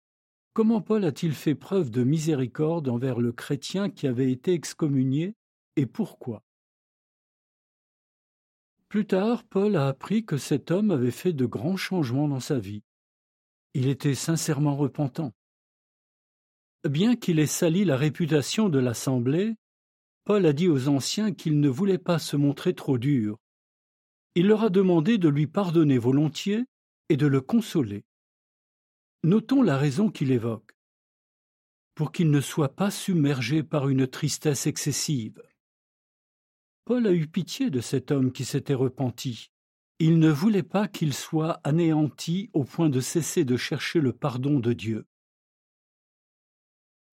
Comment 0.53 0.81
Paul 0.81 1.05
a-t-il 1.05 1.35
fait 1.35 1.57
preuve 1.57 1.91
de 1.91 2.05
miséricorde 2.05 2.89
envers 2.89 3.19
le 3.19 3.33
chrétien 3.33 3.91
qui 3.91 4.07
avait 4.07 4.31
été 4.31 4.53
excommunié 4.53 5.35
et 5.75 5.87
pourquoi? 5.87 6.45
Plus 8.89 9.07
tard, 9.07 9.43
Paul 9.43 9.75
a 9.75 9.89
appris 9.89 10.25
que 10.25 10.37
cet 10.37 10.71
homme 10.71 10.93
avait 10.93 11.11
fait 11.11 11.33
de 11.33 11.45
grands 11.45 11.77
changements 11.77 12.29
dans 12.29 12.39
sa 12.39 12.61
vie. 12.61 12.85
Il 13.75 13.89
était 13.89 14.15
sincèrement 14.15 14.77
repentant. 14.77 15.33
Bien 16.89 17.17
qu'il 17.17 17.41
ait 17.41 17.47
sali 17.49 17.85
la 17.85 17.97
réputation 17.97 18.69
de 18.69 18.79
l'Assemblée, 18.79 19.57
Paul 20.23 20.47
a 20.47 20.53
dit 20.53 20.69
aux 20.69 20.87
anciens 20.87 21.33
qu'il 21.33 21.59
ne 21.59 21.69
voulait 21.69 21.99
pas 21.99 22.21
se 22.21 22.37
montrer 22.37 22.73
trop 22.73 22.99
dur. 22.99 23.41
Il 24.37 24.49
leur 24.49 24.65
a 24.65 24.71
demandé 24.71 25.17
de 25.17 25.29
lui 25.29 25.47
pardonner 25.47 25.99
volontiers 25.99 26.65
et 27.09 27.17
de 27.17 27.27
le 27.27 27.41
consoler. 27.41 28.05
Notons 29.23 29.63
la 29.63 29.79
raison 29.79 30.11
qu'il 30.11 30.33
évoque. 30.33 30.73
Pour 31.95 32.11
qu'il 32.11 32.31
ne 32.31 32.41
soit 32.41 32.75
pas 32.75 32.91
submergé 32.91 33.63
par 33.63 33.89
une 33.89 34.09
tristesse 34.09 34.67
excessive. 34.67 35.41
Paul 36.85 37.07
a 37.07 37.13
eu 37.13 37.29
pitié 37.29 37.71
de 37.71 37.81
cet 37.81 38.11
homme 38.11 38.33
qui 38.33 38.45
s'était 38.45 38.75
repenti. 38.75 39.53
Il 40.01 40.19
ne 40.19 40.31
voulait 40.31 40.65
pas 40.65 40.89
qu'il 40.89 41.15
soit 41.15 41.61
anéanti 41.63 42.51
au 42.53 42.65
point 42.65 42.91
de 42.91 43.01
cesser 43.01 43.45
de 43.45 43.57
chercher 43.57 44.01
le 44.01 44.13
pardon 44.13 44.59
de 44.59 44.73
Dieu. 44.73 45.07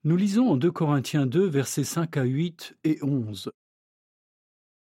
Nous 0.03 0.17
lisons 0.17 0.49
en 0.49 0.57
2 0.57 0.71
Corinthiens 0.71 1.27
2, 1.27 1.45
versets 1.45 1.83
5 1.83 2.17
à 2.17 2.23
8 2.23 2.75
et 2.83 2.97
11. 3.03 3.51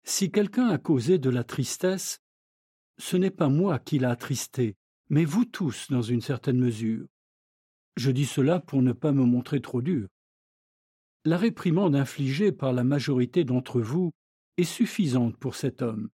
Si 0.03 0.31
quelqu'un 0.31 0.69
a 0.69 0.79
causé 0.79 1.19
de 1.19 1.29
la 1.29 1.43
tristesse, 1.43 2.22
ce 2.97 3.17
n'est 3.17 3.31
pas 3.31 3.49
moi 3.49 3.79
qui 3.79 3.99
l'a 3.99 4.11
attristé, 4.11 4.75
mais 5.09 5.25
vous 5.25 5.45
tous 5.45 5.89
dans 5.89 6.01
une 6.01 6.21
certaine 6.21 6.59
mesure. 6.59 7.05
Je 7.97 8.11
dis 8.11 8.25
cela 8.25 8.59
pour 8.59 8.81
ne 8.81 8.93
pas 8.93 9.11
me 9.11 9.23
montrer 9.23 9.61
trop 9.61 9.81
dur. 9.81 10.07
La 11.25 11.37
réprimande 11.37 11.95
infligée 11.95 12.51
par 12.51 12.73
la 12.73 12.83
majorité 12.83 13.43
d'entre 13.43 13.79
vous 13.79 14.11
est 14.57 14.63
suffisante 14.63 15.37
pour 15.37 15.55
cet 15.55 15.81
homme. 15.81 16.09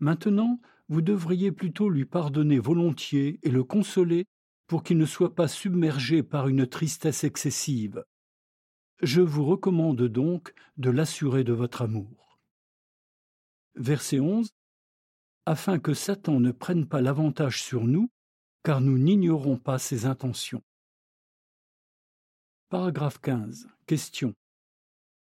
Maintenant, 0.00 0.60
vous 0.88 1.00
devriez 1.00 1.50
plutôt 1.50 1.88
lui 1.88 2.04
pardonner 2.04 2.58
volontiers 2.58 3.38
et 3.42 3.50
le 3.50 3.64
consoler 3.64 4.26
pour 4.66 4.82
qu'il 4.82 4.98
ne 4.98 5.06
soit 5.06 5.34
pas 5.34 5.48
submergé 5.48 6.22
par 6.22 6.48
une 6.48 6.66
tristesse 6.66 7.24
excessive. 7.24 8.04
Je 9.02 9.20
vous 9.20 9.44
recommande 9.44 10.02
donc 10.02 10.54
de 10.76 10.90
l'assurer 10.90 11.44
de 11.44 11.52
votre 11.52 11.82
amour. 11.82 12.40
Verset 13.76 14.20
11 14.20 14.50
Afin 15.46 15.78
que 15.78 15.92
Satan 15.92 16.40
ne 16.40 16.52
prenne 16.52 16.86
pas 16.86 17.02
l'avantage 17.02 17.62
sur 17.62 17.84
nous, 17.84 18.10
car 18.62 18.80
nous 18.80 18.96
n'ignorons 18.96 19.58
pas 19.58 19.78
ses 19.78 20.06
intentions. 20.06 20.62
Paragraphe 22.70 23.20
15. 23.20 23.68
Question. 23.86 24.34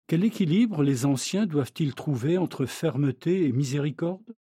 Quel 0.07 0.23
équilibre 0.23 0.81
les 0.81 1.05
anciens 1.05 1.45
doivent-ils 1.45 1.93
trouver 1.93 2.39
entre 2.39 2.65
fermeté 2.65 3.45
et 3.45 3.51
miséricorde? 3.51 4.33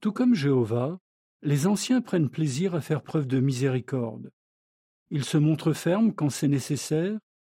Tout 0.00 0.12
comme 0.12 0.34
Jéhovah, 0.34 1.00
les 1.42 1.66
anciens 1.66 2.00
prennent 2.00 2.30
plaisir 2.30 2.76
à 2.76 2.80
faire 2.80 3.02
preuve 3.02 3.26
de 3.26 3.40
miséricorde. 3.40 4.30
Ils 5.10 5.24
se 5.24 5.38
montrent 5.38 5.72
fermes 5.72 6.14
quand 6.14 6.30
c'est 6.30 6.46
nécessaire 6.46 7.18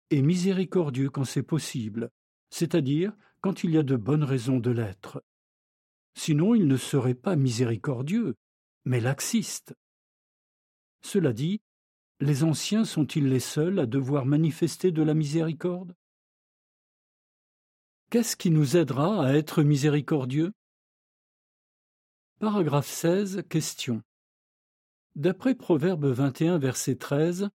et 0.10 0.22
miséricordieux 0.22 1.10
quand 1.10 1.26
c'est 1.26 1.44
possible, 1.44 2.10
c'est-à-dire 2.50 3.14
quand 3.42 3.66
il 3.66 3.72
y 3.72 3.78
a 3.78 3.84
de 3.84 3.98
bonnes 3.98 4.24
raisons 4.24 4.60
de 4.60 4.72
l'être. 4.72 5.22
Sinon 6.16 6.56
ils 6.56 6.68
ne 6.68 6.78
seraient 6.78 7.14
pas 7.14 7.36
miséricordieux, 7.36 8.36
mais 8.86 9.00
laxistes. 9.00 9.74
Cela 11.02 11.34
dit, 11.34 11.62
les 12.20 12.44
anciens 12.44 12.84
sont-ils 12.84 13.30
les 13.30 13.40
seuls 13.40 13.80
à 13.80 13.86
devoir 13.86 14.26
manifester 14.26 14.92
de 14.92 15.02
la 15.04 15.14
miséricorde? 15.14 15.96
Qu'est-ce 18.10 18.36
qui 18.36 18.50
nous 18.50 18.76
aidera 18.76 19.26
à 19.26 19.34
être 19.34 19.64
miséricordieux? 19.64 20.52
Paragraphe 22.40 22.88
16. 22.88 23.44
Question. 23.50 24.02
D'après 25.16 25.56
Proverbe 25.56 26.06
21, 26.06 26.58
verset 26.58 26.96
13, 26.96 27.50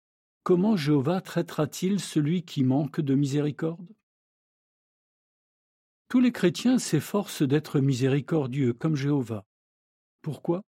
comment 0.43 0.75
Jéhovah 0.75 1.21
traitera-t-il 1.21 1.99
celui 1.99 2.43
qui 2.43 2.63
manque 2.63 2.99
de 2.99 3.15
miséricorde? 3.15 3.87
Tous 6.11 6.19
les 6.19 6.33
chrétiens 6.33 6.77
s'efforcent 6.77 7.41
d'être 7.41 7.79
miséricordieux 7.79 8.73
comme 8.73 8.97
Jéhovah. 8.97 9.45
Pourquoi? 10.21 10.61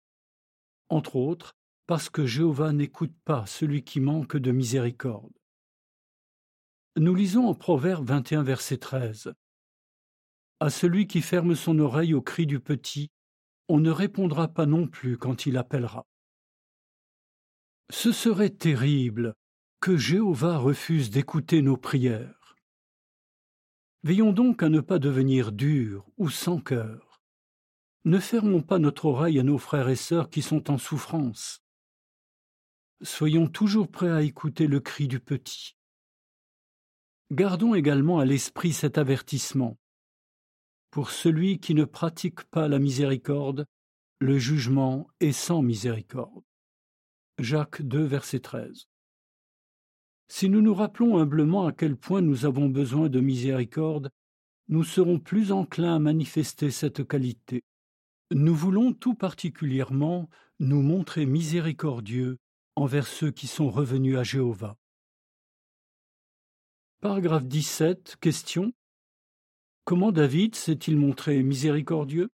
Entre 0.90 1.16
autres, 1.16 1.54
parce 1.88 2.12
que 2.12 2.28
Jéhovah 2.28 2.74
n'écoute 2.74 3.16
pas 3.26 3.48
celui 3.48 3.84
qui 3.84 4.02
manque 4.02 4.38
de 4.38 4.52
miséricorde. 4.52 5.34
Nous 6.96 7.16
lisons 7.16 7.48
en 7.48 7.56
Proverbe 7.56 8.06
21, 8.06 8.44
verset 8.44 8.78
13. 8.78 9.34
À 10.60 10.70
celui 10.70 11.08
qui 11.08 11.24
ferme 11.24 11.56
son 11.56 11.80
oreille 11.80 12.14
au 12.14 12.22
cri 12.22 12.46
du 12.46 12.60
petit, 12.60 13.10
on 13.68 13.80
ne 13.80 13.90
répondra 13.90 14.48
pas 14.48 14.68
non 14.68 14.86
plus 14.86 15.18
quand 15.18 15.48
il 15.48 15.58
appellera. 15.58 16.06
Ce 17.90 18.12
serait 18.12 18.52
terrible 18.52 19.34
que 19.80 19.98
Jéhovah 19.98 20.60
refuse 20.60 21.10
d'écouter 21.10 21.64
nos 21.64 21.78
prières. 21.78 22.41
Veillons 24.04 24.34
donc 24.34 24.64
à 24.64 24.70
ne 24.70 24.80
pas 24.80 24.98
devenir 24.98 25.52
durs 25.52 26.10
ou 26.18 26.30
sans 26.30 26.60
cœur. 26.60 27.22
Ne 28.04 28.20
fermons 28.20 28.64
pas 28.64 28.80
notre 28.80 29.06
oreille 29.06 29.40
à 29.40 29.44
nos 29.44 29.60
frères 29.60 29.90
et 29.90 29.96
sœurs 29.96 30.32
qui 30.32 30.42
sont 30.42 30.72
en 30.72 30.80
souffrance. 30.80 31.62
Soyons 33.04 33.48
toujours 33.48 33.88
prêts 33.88 34.10
à 34.10 34.24
écouter 34.24 34.66
le 34.66 34.80
cri 34.80 35.08
du 35.08 35.20
petit. 35.20 35.76
Gardons 37.32 37.76
également 37.76 38.18
à 38.18 38.26
l'esprit 38.26 38.74
cet 38.74 38.98
avertissement. 38.98 39.78
Pour 40.90 41.12
celui 41.12 41.60
qui 41.60 41.76
ne 41.76 41.86
pratique 41.86 42.44
pas 42.46 42.68
la 42.68 42.80
miséricorde, 42.80 43.66
le 44.20 44.38
jugement 44.40 45.08
est 45.20 45.32
sans 45.32 45.62
miséricorde. 45.62 46.44
Jacques 47.38 47.82
2, 47.82 48.04
verset 48.04 48.40
13. 48.40 48.91
Si 50.34 50.48
nous 50.48 50.62
nous 50.62 50.74
rappelons 50.74 51.18
humblement 51.18 51.68
à 51.68 51.74
quel 51.74 51.98
point 51.98 52.22
nous 52.22 52.46
avons 52.46 52.70
besoin 52.70 53.10
de 53.10 53.20
miséricorde, 53.20 54.12
nous 54.70 54.86
serons 54.86 55.20
plus 55.20 55.52
enclins 55.52 55.96
à 55.96 56.00
manifester 56.00 56.72
cette 56.72 57.06
qualité. 57.06 57.66
Nous 58.34 58.56
voulons 58.56 58.94
tout 58.94 59.14
particulièrement 59.14 60.30
nous 60.62 60.82
montrer 60.82 61.26
miséricordieux 61.26 62.38
envers 62.78 63.08
ceux 63.08 63.32
qui 63.32 63.46
sont 63.46 63.70
revenus 63.70 64.18
à 64.18 64.24
Jéhovah. 64.24 64.78
Paragraphe 67.02 67.46
17. 67.46 68.16
Question. 68.22 68.72
Comment 69.84 70.14
David 70.14 70.56
s'est-il 70.56 70.96
montré 70.96 71.44
miséricordieux? 71.44 72.30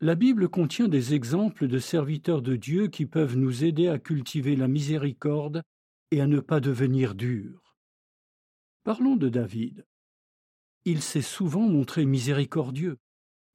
La 0.00 0.14
Bible 0.14 0.48
contient 0.48 0.86
des 0.86 1.14
exemples 1.14 1.66
de 1.66 1.80
serviteurs 1.80 2.40
de 2.40 2.54
Dieu 2.54 2.86
qui 2.86 3.04
peuvent 3.04 3.36
nous 3.36 3.64
aider 3.64 3.88
à 3.88 3.98
cultiver 3.98 4.54
la 4.54 4.68
miséricorde 4.68 5.62
et 6.12 6.20
à 6.20 6.28
ne 6.28 6.38
pas 6.38 6.60
devenir 6.60 7.16
durs. 7.16 7.74
Parlons 8.84 9.16
de 9.16 9.28
David. 9.28 9.84
Il 10.84 11.02
s'est 11.02 11.20
souvent 11.20 11.68
montré 11.68 12.06
miséricordieux. 12.06 12.98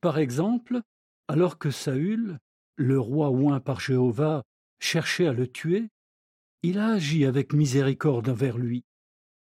Par 0.01 0.17
exemple, 0.17 0.82
alors 1.29 1.58
que 1.58 1.71
Saül, 1.71 2.39
le 2.75 2.99
roi 2.99 3.29
oint 3.29 3.62
par 3.62 3.79
Jéhovah, 3.79 4.43
cherchait 4.79 5.27
à 5.27 5.34
le 5.34 5.47
tuer, 5.47 5.88
il 6.62 6.77
a 6.77 6.89
agi 6.89 7.25
avec 7.25 7.53
miséricorde 7.53 8.27
envers 8.27 8.58
lui. 8.58 8.84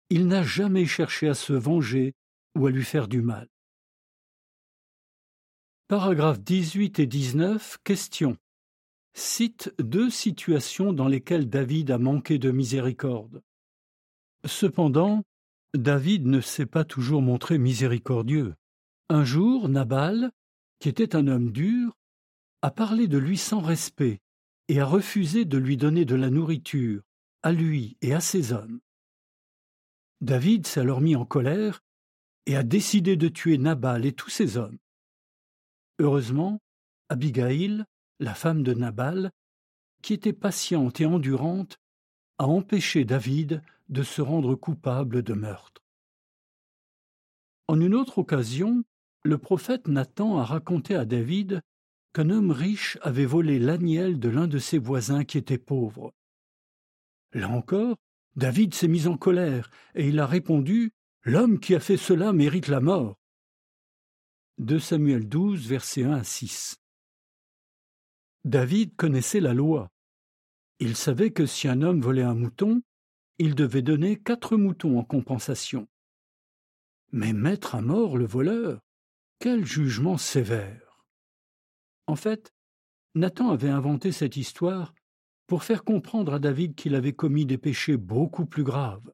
Il 0.10 0.28
n'a 0.28 0.44
jamais 0.44 0.86
cherché 0.86 1.30
à 1.30 1.36
se 1.36 1.54
venger 1.54 2.16
ou 2.58 2.68
à 2.68 2.72
lui 2.72 2.84
faire 2.84 3.08
du 3.08 3.22
mal. 3.22 3.48
Paragraphes 5.92 6.40
18 6.40 7.00
et 7.00 7.06
19. 7.06 7.80
Question. 7.84 8.38
Cite 9.14 9.74
deux 9.78 10.10
situations 10.10 10.94
dans 10.94 11.10
lesquelles 11.10 11.50
David 11.50 11.92
a 11.92 11.98
manqué 11.98 12.38
de 12.38 12.50
miséricorde. 12.50 13.42
Cependant, 14.46 15.22
David 15.74 16.28
ne 16.28 16.40
s'est 16.40 16.66
pas 16.66 16.86
toujours 16.86 17.22
montré 17.22 17.58
miséricordieux. 17.58 18.56
Un 19.10 19.26
jour, 19.26 19.68
Nabal, 19.68 20.32
qui 20.80 20.88
était 20.88 21.14
un 21.14 21.28
homme 21.28 21.52
dur, 21.52 21.92
a 22.62 22.72
parlé 22.72 23.10
de 23.10 23.18
lui 23.18 23.38
sans 23.38 23.60
respect 23.60 24.22
et 24.70 24.80
a 24.80 24.86
refusé 24.86 25.44
de 25.44 25.58
lui 25.58 25.76
donner 25.76 26.06
de 26.06 26.16
la 26.16 26.30
nourriture, 26.30 27.02
à 27.44 27.52
lui 27.52 27.98
et 28.00 28.14
à 28.14 28.22
ses 28.22 28.54
hommes. 28.54 28.80
David 30.22 30.68
s'est 30.68 30.80
alors 30.80 31.02
mis 31.02 31.18
en 31.18 31.26
colère 31.26 31.84
et 32.46 32.56
a 32.56 32.64
décidé 32.64 33.18
de 33.18 33.28
tuer 33.28 33.58
Nabal 33.58 34.06
et 34.06 34.14
tous 34.14 34.30
ses 34.30 34.56
hommes. 34.56 34.78
Heureusement, 36.02 36.60
Abigail, 37.10 37.86
la 38.20 38.34
femme 38.34 38.64
de 38.64 38.74
Nabal, 38.74 39.30
qui 40.02 40.14
était 40.14 40.34
patiente 40.34 41.00
et 41.00 41.06
endurante, 41.06 41.78
a 42.40 42.48
empêché 42.48 43.06
David 43.06 43.62
de 43.90 44.02
se 44.02 44.24
rendre 44.24 44.56
coupable 44.56 45.22
de 45.22 45.34
meurtre. 45.34 45.84
En 47.68 47.80
une 47.80 47.94
autre 47.94 48.18
occasion, 48.18 48.84
le 49.24 49.38
prophète 49.38 49.88
Nathan 49.88 50.40
a 50.40 50.44
raconté 50.44 50.96
à 50.96 51.06
David 51.06 51.62
qu'un 52.14 52.32
homme 52.32 52.50
riche 52.50 52.98
avait 53.04 53.28
volé 53.28 53.60
l'agnel 53.60 54.20
de 54.20 54.30
l'un 54.30 54.48
de 54.48 54.58
ses 54.58 54.80
voisins 54.80 55.24
qui 55.24 55.38
était 55.38 55.60
pauvre. 55.60 56.16
Là 57.32 57.48
encore, 57.48 57.96
David 58.36 58.74
s'est 58.74 58.88
mis 58.88 59.06
en 59.06 59.18
colère, 59.18 59.70
et 59.94 60.08
il 60.08 60.20
a 60.20 60.26
répondu 60.26 60.94
L'homme 61.26 61.60
qui 61.60 61.76
a 61.76 61.80
fait 61.80 61.98
cela 61.98 62.34
mérite 62.34 62.70
la 62.70 62.80
mort. 62.80 63.21
2 64.58 64.80
Samuel 64.80 65.28
12, 65.28 65.68
versets 65.68 66.04
1 66.04 66.12
à 66.12 66.24
6. 66.24 66.78
David 68.44 68.96
connaissait 68.96 69.40
la 69.40 69.54
loi. 69.54 69.90
Il 70.80 70.96
savait 70.96 71.32
que 71.32 71.46
si 71.46 71.68
un 71.68 71.82
homme 71.82 72.02
volait 72.02 72.22
un 72.22 72.36
mouton, 72.36 72.82
il 73.40 73.56
devait 73.56 73.82
donner 73.82 74.18
quatre 74.18 74.58
moutons 74.58 75.00
en 75.00 75.04
compensation. 75.04 75.88
Mais 77.12 77.34
mettre 77.34 77.76
à 77.76 77.82
mort 77.82 78.18
le 78.18 78.26
voleur, 78.26 78.82
quel 79.40 79.66
jugement 79.66 80.18
sévère. 80.18 81.06
En 82.08 82.16
fait, 82.16 82.54
Nathan 83.16 83.50
avait 83.50 83.70
inventé 83.70 84.12
cette 84.12 84.38
histoire 84.38 84.94
pour 85.48 85.64
faire 85.64 85.84
comprendre 85.84 86.34
à 86.34 86.40
David 86.40 86.76
qu'il 86.76 86.94
avait 86.94 87.14
commis 87.14 87.46
des 87.46 87.58
péchés 87.58 87.98
beaucoup 87.98 88.46
plus 88.46 88.64
graves. 88.64 89.12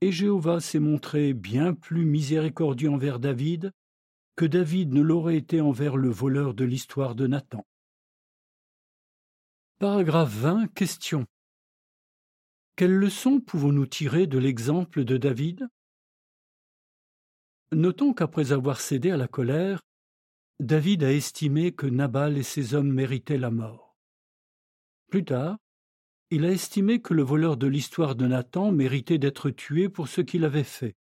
Et 0.00 0.12
Jéhovah 0.12 0.60
s'est 0.60 0.80
montré 0.80 1.32
bien 1.32 1.74
plus 1.74 2.04
miséricordieux 2.04 2.90
envers 2.90 3.18
David 3.18 3.72
que 4.36 4.44
David 4.44 4.92
ne 4.92 5.00
l'aurait 5.00 5.36
été 5.36 5.60
envers 5.60 5.96
le 5.96 6.10
voleur 6.10 6.54
de 6.54 6.64
l'histoire 6.64 7.14
de 7.14 7.26
Nathan. 7.26 7.64
Paragraphe 9.78 10.32
20. 10.32 10.66
Question. 10.74 11.26
Quelles 12.76 12.96
leçons 12.96 13.40
pouvons-nous 13.40 13.86
tirer 13.86 14.26
de 14.26 14.38
l'exemple 14.38 15.04
de 15.04 15.16
David? 15.16 15.68
Notons 17.70 18.12
qu'après 18.12 18.50
avoir 18.50 18.80
cédé 18.80 19.12
à 19.12 19.16
la 19.16 19.28
colère, 19.28 19.80
David 20.58 21.04
a 21.04 21.12
estimé 21.12 21.72
que 21.72 21.86
Nabal 21.86 22.36
et 22.36 22.42
ses 22.42 22.74
hommes 22.74 22.92
méritaient 22.92 23.38
la 23.38 23.50
mort. 23.50 23.96
Plus 25.08 25.24
tard, 25.24 25.58
il 26.30 26.44
a 26.44 26.50
estimé 26.50 27.00
que 27.00 27.14
le 27.14 27.22
voleur 27.22 27.56
de 27.56 27.68
l'histoire 27.68 28.16
de 28.16 28.26
Nathan 28.26 28.72
méritait 28.72 29.18
d'être 29.18 29.50
tué 29.50 29.88
pour 29.88 30.08
ce 30.08 30.20
qu'il 30.20 30.44
avait 30.44 30.64
fait. 30.64 30.96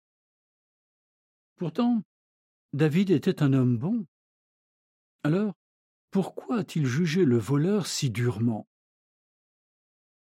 Pourtant, 1.58 2.02
David 2.74 3.10
était 3.10 3.42
un 3.42 3.54
homme 3.54 3.78
bon. 3.78 4.06
Alors, 5.24 5.56
pourquoi 6.12 6.60
a-t-il 6.60 6.86
jugé 6.86 7.26
le 7.26 7.38
voleur 7.38 7.88
si 7.88 8.12
durement? 8.12 8.68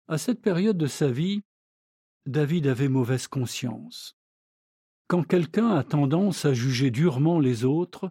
À 0.06 0.16
cette 0.16 0.40
période 0.40 0.78
de 0.78 0.86
sa 0.86 1.10
vie, 1.10 1.42
David 2.26 2.68
avait 2.68 2.88
mauvaise 2.88 3.26
conscience. 3.26 4.16
Quand 5.08 5.24
quelqu'un 5.24 5.70
a 5.70 5.82
tendance 5.82 6.44
à 6.44 6.54
juger 6.54 6.92
durement 6.92 7.40
les 7.40 7.64
autres, 7.64 8.10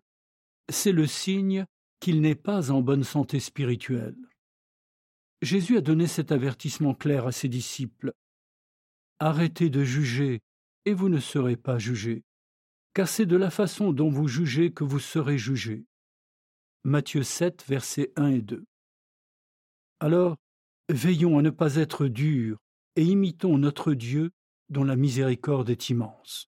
c'est 0.67 0.91
le 0.91 1.07
signe 1.07 1.65
qu'il 2.01 2.19
n'est 2.19 2.35
pas 2.35 2.71
en 2.71 2.81
bonne 2.81 3.05
santé 3.05 3.39
spirituelle. 3.39 4.17
Jésus 5.41 5.77
a 5.77 5.81
donné 5.81 6.07
cet 6.07 6.33
avertissement 6.33 6.93
clair 6.93 7.25
à 7.25 7.31
ses 7.31 7.47
disciples. 7.47 8.13
Arrêtez 9.19 9.69
de 9.69 9.85
juger, 9.85 10.41
et 10.83 10.93
vous 10.93 11.07
ne 11.07 11.19
serez 11.19 11.55
pas 11.55 11.77
jugés, 11.77 12.23
car 12.99 13.07
c'est 13.07 13.25
de 13.25 13.37
la 13.37 13.49
façon 13.49 13.93
dont 13.93 14.09
vous 14.09 14.27
jugez 14.27 14.73
que 14.73 14.83
vous 14.83 14.99
serez 14.99 15.37
jugés. 15.37 15.85
Matthieu 16.83 17.23
7, 17.23 17.63
versets 17.65 18.11
1 18.17 18.31
et 18.31 18.41
2. 18.41 18.65
Alors, 20.01 20.35
veillons 20.89 21.39
à 21.39 21.41
ne 21.41 21.49
pas 21.49 21.77
être 21.77 22.07
durs 22.07 22.57
et 22.97 23.05
imitons 23.05 23.57
notre 23.57 23.93
Dieu 23.93 24.31
dont 24.67 24.83
la 24.83 24.97
miséricorde 24.97 25.69
est 25.69 25.89
immense. 25.89 26.49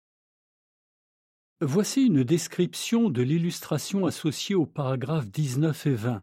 Voici 1.61 2.07
une 2.07 2.25
description 2.25 3.11
de 3.11 3.21
l'illustration 3.21 4.07
associée 4.07 4.55
aux 4.55 4.65
paragraphes 4.65 5.31
19 5.31 5.87
et 5.87 5.95
20. 5.97 6.23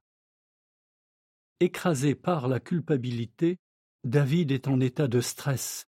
Écrasé 1.59 2.15
par 2.15 2.47
la 2.47 2.59
culpabilité, 2.59 3.59
David 4.03 4.51
est 4.51 4.67
en 4.67 4.79
état 4.79 5.07
de 5.07 5.21
stress, 5.21 5.85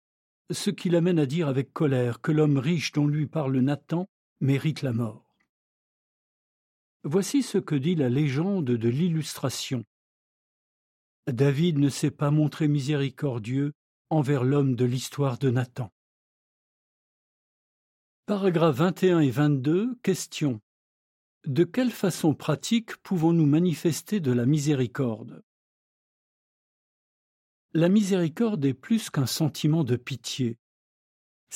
ce 0.50 0.70
qui 0.70 0.90
l'amène 0.90 1.20
à 1.20 1.26
dire 1.26 1.46
avec 1.46 1.72
colère 1.72 2.20
que 2.20 2.32
l'homme 2.32 2.58
riche 2.58 2.90
dont 2.90 3.06
lui 3.06 3.28
parle 3.28 3.56
Nathan 3.58 4.08
mérite 4.40 4.82
la 4.82 4.92
mort. 4.92 5.36
Voici 7.04 7.42
ce 7.42 7.58
que 7.58 7.74
dit 7.74 7.94
la 7.94 8.08
légende 8.08 8.64
de 8.64 8.88
l'illustration. 8.88 9.84
David 11.26 11.78
ne 11.78 11.88
s'est 11.88 12.10
pas 12.10 12.30
montré 12.30 12.68
miséricordieux 12.68 13.72
envers 14.10 14.44
l'homme 14.44 14.74
de 14.74 14.84
l'histoire 14.84 15.38
de 15.38 15.50
Nathan. 15.50 15.92
Paragraphes 18.26 18.76
21 18.76 19.20
et 19.20 19.30
22, 19.30 19.96
question. 20.02 20.60
De 21.46 21.64
quelle 21.64 21.90
façon 21.90 22.34
pratique 22.34 22.96
pouvons-nous 22.98 23.44
manifester 23.44 24.20
de 24.20 24.32
la 24.32 24.46
miséricorde? 24.46 25.42
La 27.74 27.90
miséricorde 27.90 28.64
est 28.64 28.72
plus 28.72 29.10
qu'un 29.10 29.26
sentiment 29.26 29.84
de 29.84 29.96
pitié. 29.96 30.56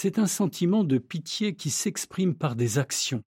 C'est 0.00 0.20
un 0.20 0.28
sentiment 0.28 0.84
de 0.84 0.96
pitié 0.96 1.56
qui 1.56 1.70
s'exprime 1.70 2.37
par 2.37 2.54
des 2.54 2.78
actions. 2.78 3.24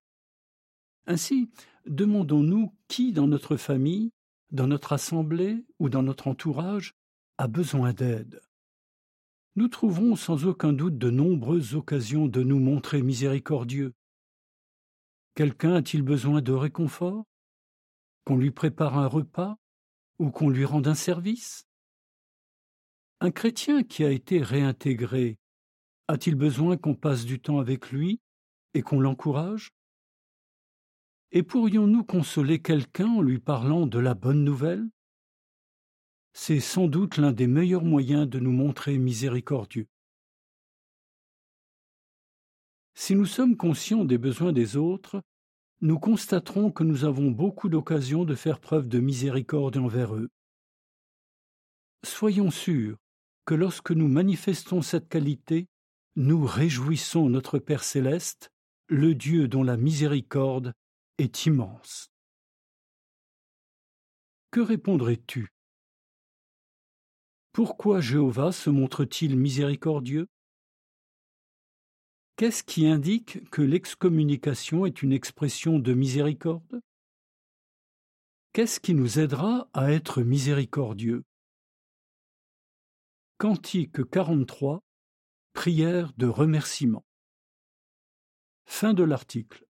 Ainsi, 1.06 1.50
demandons-nous 1.84 2.72
qui 2.88 3.12
dans 3.12 3.26
notre 3.26 3.58
famille, 3.58 4.10
dans 4.52 4.68
notre 4.68 4.94
assemblée 4.94 5.66
ou 5.78 5.90
dans 5.90 6.02
notre 6.02 6.28
entourage 6.28 6.94
a 7.36 7.46
besoin 7.46 7.92
d'aide. 7.92 8.40
Nous 9.54 9.68
trouverons 9.68 10.16
sans 10.16 10.46
aucun 10.46 10.72
doute 10.72 10.96
de 10.96 11.10
nombreuses 11.10 11.74
occasions 11.74 12.26
de 12.26 12.42
nous 12.42 12.58
montrer 12.58 13.02
miséricordieux. 13.02 13.92
Quelqu'un 15.34 15.74
a-t-il 15.74 16.02
besoin 16.02 16.40
de 16.40 16.52
réconfort? 16.52 17.26
Qu'on 18.24 18.38
lui 18.38 18.50
prépare 18.50 18.96
un 18.96 19.08
repas 19.08 19.58
Ou 20.18 20.30
qu'on 20.30 20.48
lui 20.48 20.64
rende 20.64 20.88
un 20.88 20.94
service? 20.94 21.66
Un 23.20 23.30
chrétien 23.30 23.82
qui 23.82 24.04
a 24.04 24.10
été 24.10 24.40
réintégré 24.40 25.38
a-t-il 26.12 26.34
besoin 26.34 26.76
qu'on 26.76 26.94
passe 26.94 27.24
du 27.24 27.40
temps 27.40 27.58
avec 27.58 27.90
lui 27.90 28.20
et 28.74 28.82
qu'on 28.82 29.00
l'encourage? 29.00 29.70
Et 31.30 31.42
pourrions-nous 31.42 32.04
consoler 32.04 32.60
quelqu'un 32.60 33.08
en 33.08 33.22
lui 33.22 33.38
parlant 33.38 33.86
de 33.86 33.98
la 33.98 34.12
bonne 34.12 34.44
nouvelle? 34.44 34.86
C'est 36.34 36.60
sans 36.60 36.86
doute 36.86 37.16
l'un 37.16 37.32
des 37.32 37.46
meilleurs 37.46 37.86
moyens 37.86 38.28
de 38.28 38.38
nous 38.40 38.52
montrer 38.52 38.98
miséricordieux. 38.98 39.88
Si 42.92 43.14
nous 43.14 43.24
sommes 43.24 43.56
conscients 43.56 44.04
des 44.04 44.18
besoins 44.18 44.52
des 44.52 44.76
autres, 44.76 45.22
nous 45.80 45.98
constaterons 45.98 46.70
que 46.70 46.84
nous 46.84 47.06
avons 47.06 47.30
beaucoup 47.30 47.70
d'occasions 47.70 48.26
de 48.26 48.34
faire 48.34 48.60
preuve 48.60 48.86
de 48.86 48.98
miséricorde 48.98 49.78
envers 49.78 50.14
eux. 50.14 50.28
Soyons 52.04 52.50
sûrs 52.50 52.98
que 53.46 53.54
lorsque 53.54 53.92
nous 53.92 54.08
manifestons 54.08 54.82
cette 54.82 55.08
qualité, 55.08 55.68
nous 56.16 56.44
réjouissons 56.44 57.28
notre 57.28 57.58
Père 57.58 57.84
céleste, 57.84 58.52
le 58.88 59.14
Dieu 59.14 59.48
dont 59.48 59.62
la 59.62 59.76
miséricorde 59.76 60.74
est 61.18 61.46
immense. 61.46 62.10
Que 64.50 64.60
répondrais-tu? 64.60 65.48
Pourquoi 67.52 68.00
Jéhovah 68.00 68.52
se 68.52 68.68
montre-t-il 68.70 69.36
miséricordieux? 69.38 70.28
Qu'est-ce 72.36 72.62
qui 72.62 72.86
indique 72.86 73.48
que 73.50 73.62
l'excommunication 73.62 74.84
est 74.84 75.02
une 75.02 75.12
expression 75.12 75.78
de 75.78 75.94
miséricorde? 75.94 76.82
Qu'est-ce 78.52 78.80
qui 78.80 78.94
nous 78.94 79.18
aidera 79.18 79.70
à 79.72 79.92
être 79.92 80.22
miséricordieux? 80.22 81.24
Cantique 83.38 84.04
43 84.10 84.82
Prière 85.52 86.12
de 86.16 86.26
remerciement. 86.26 87.04
Fin 88.64 88.94
de 88.94 89.04
l'article. 89.04 89.66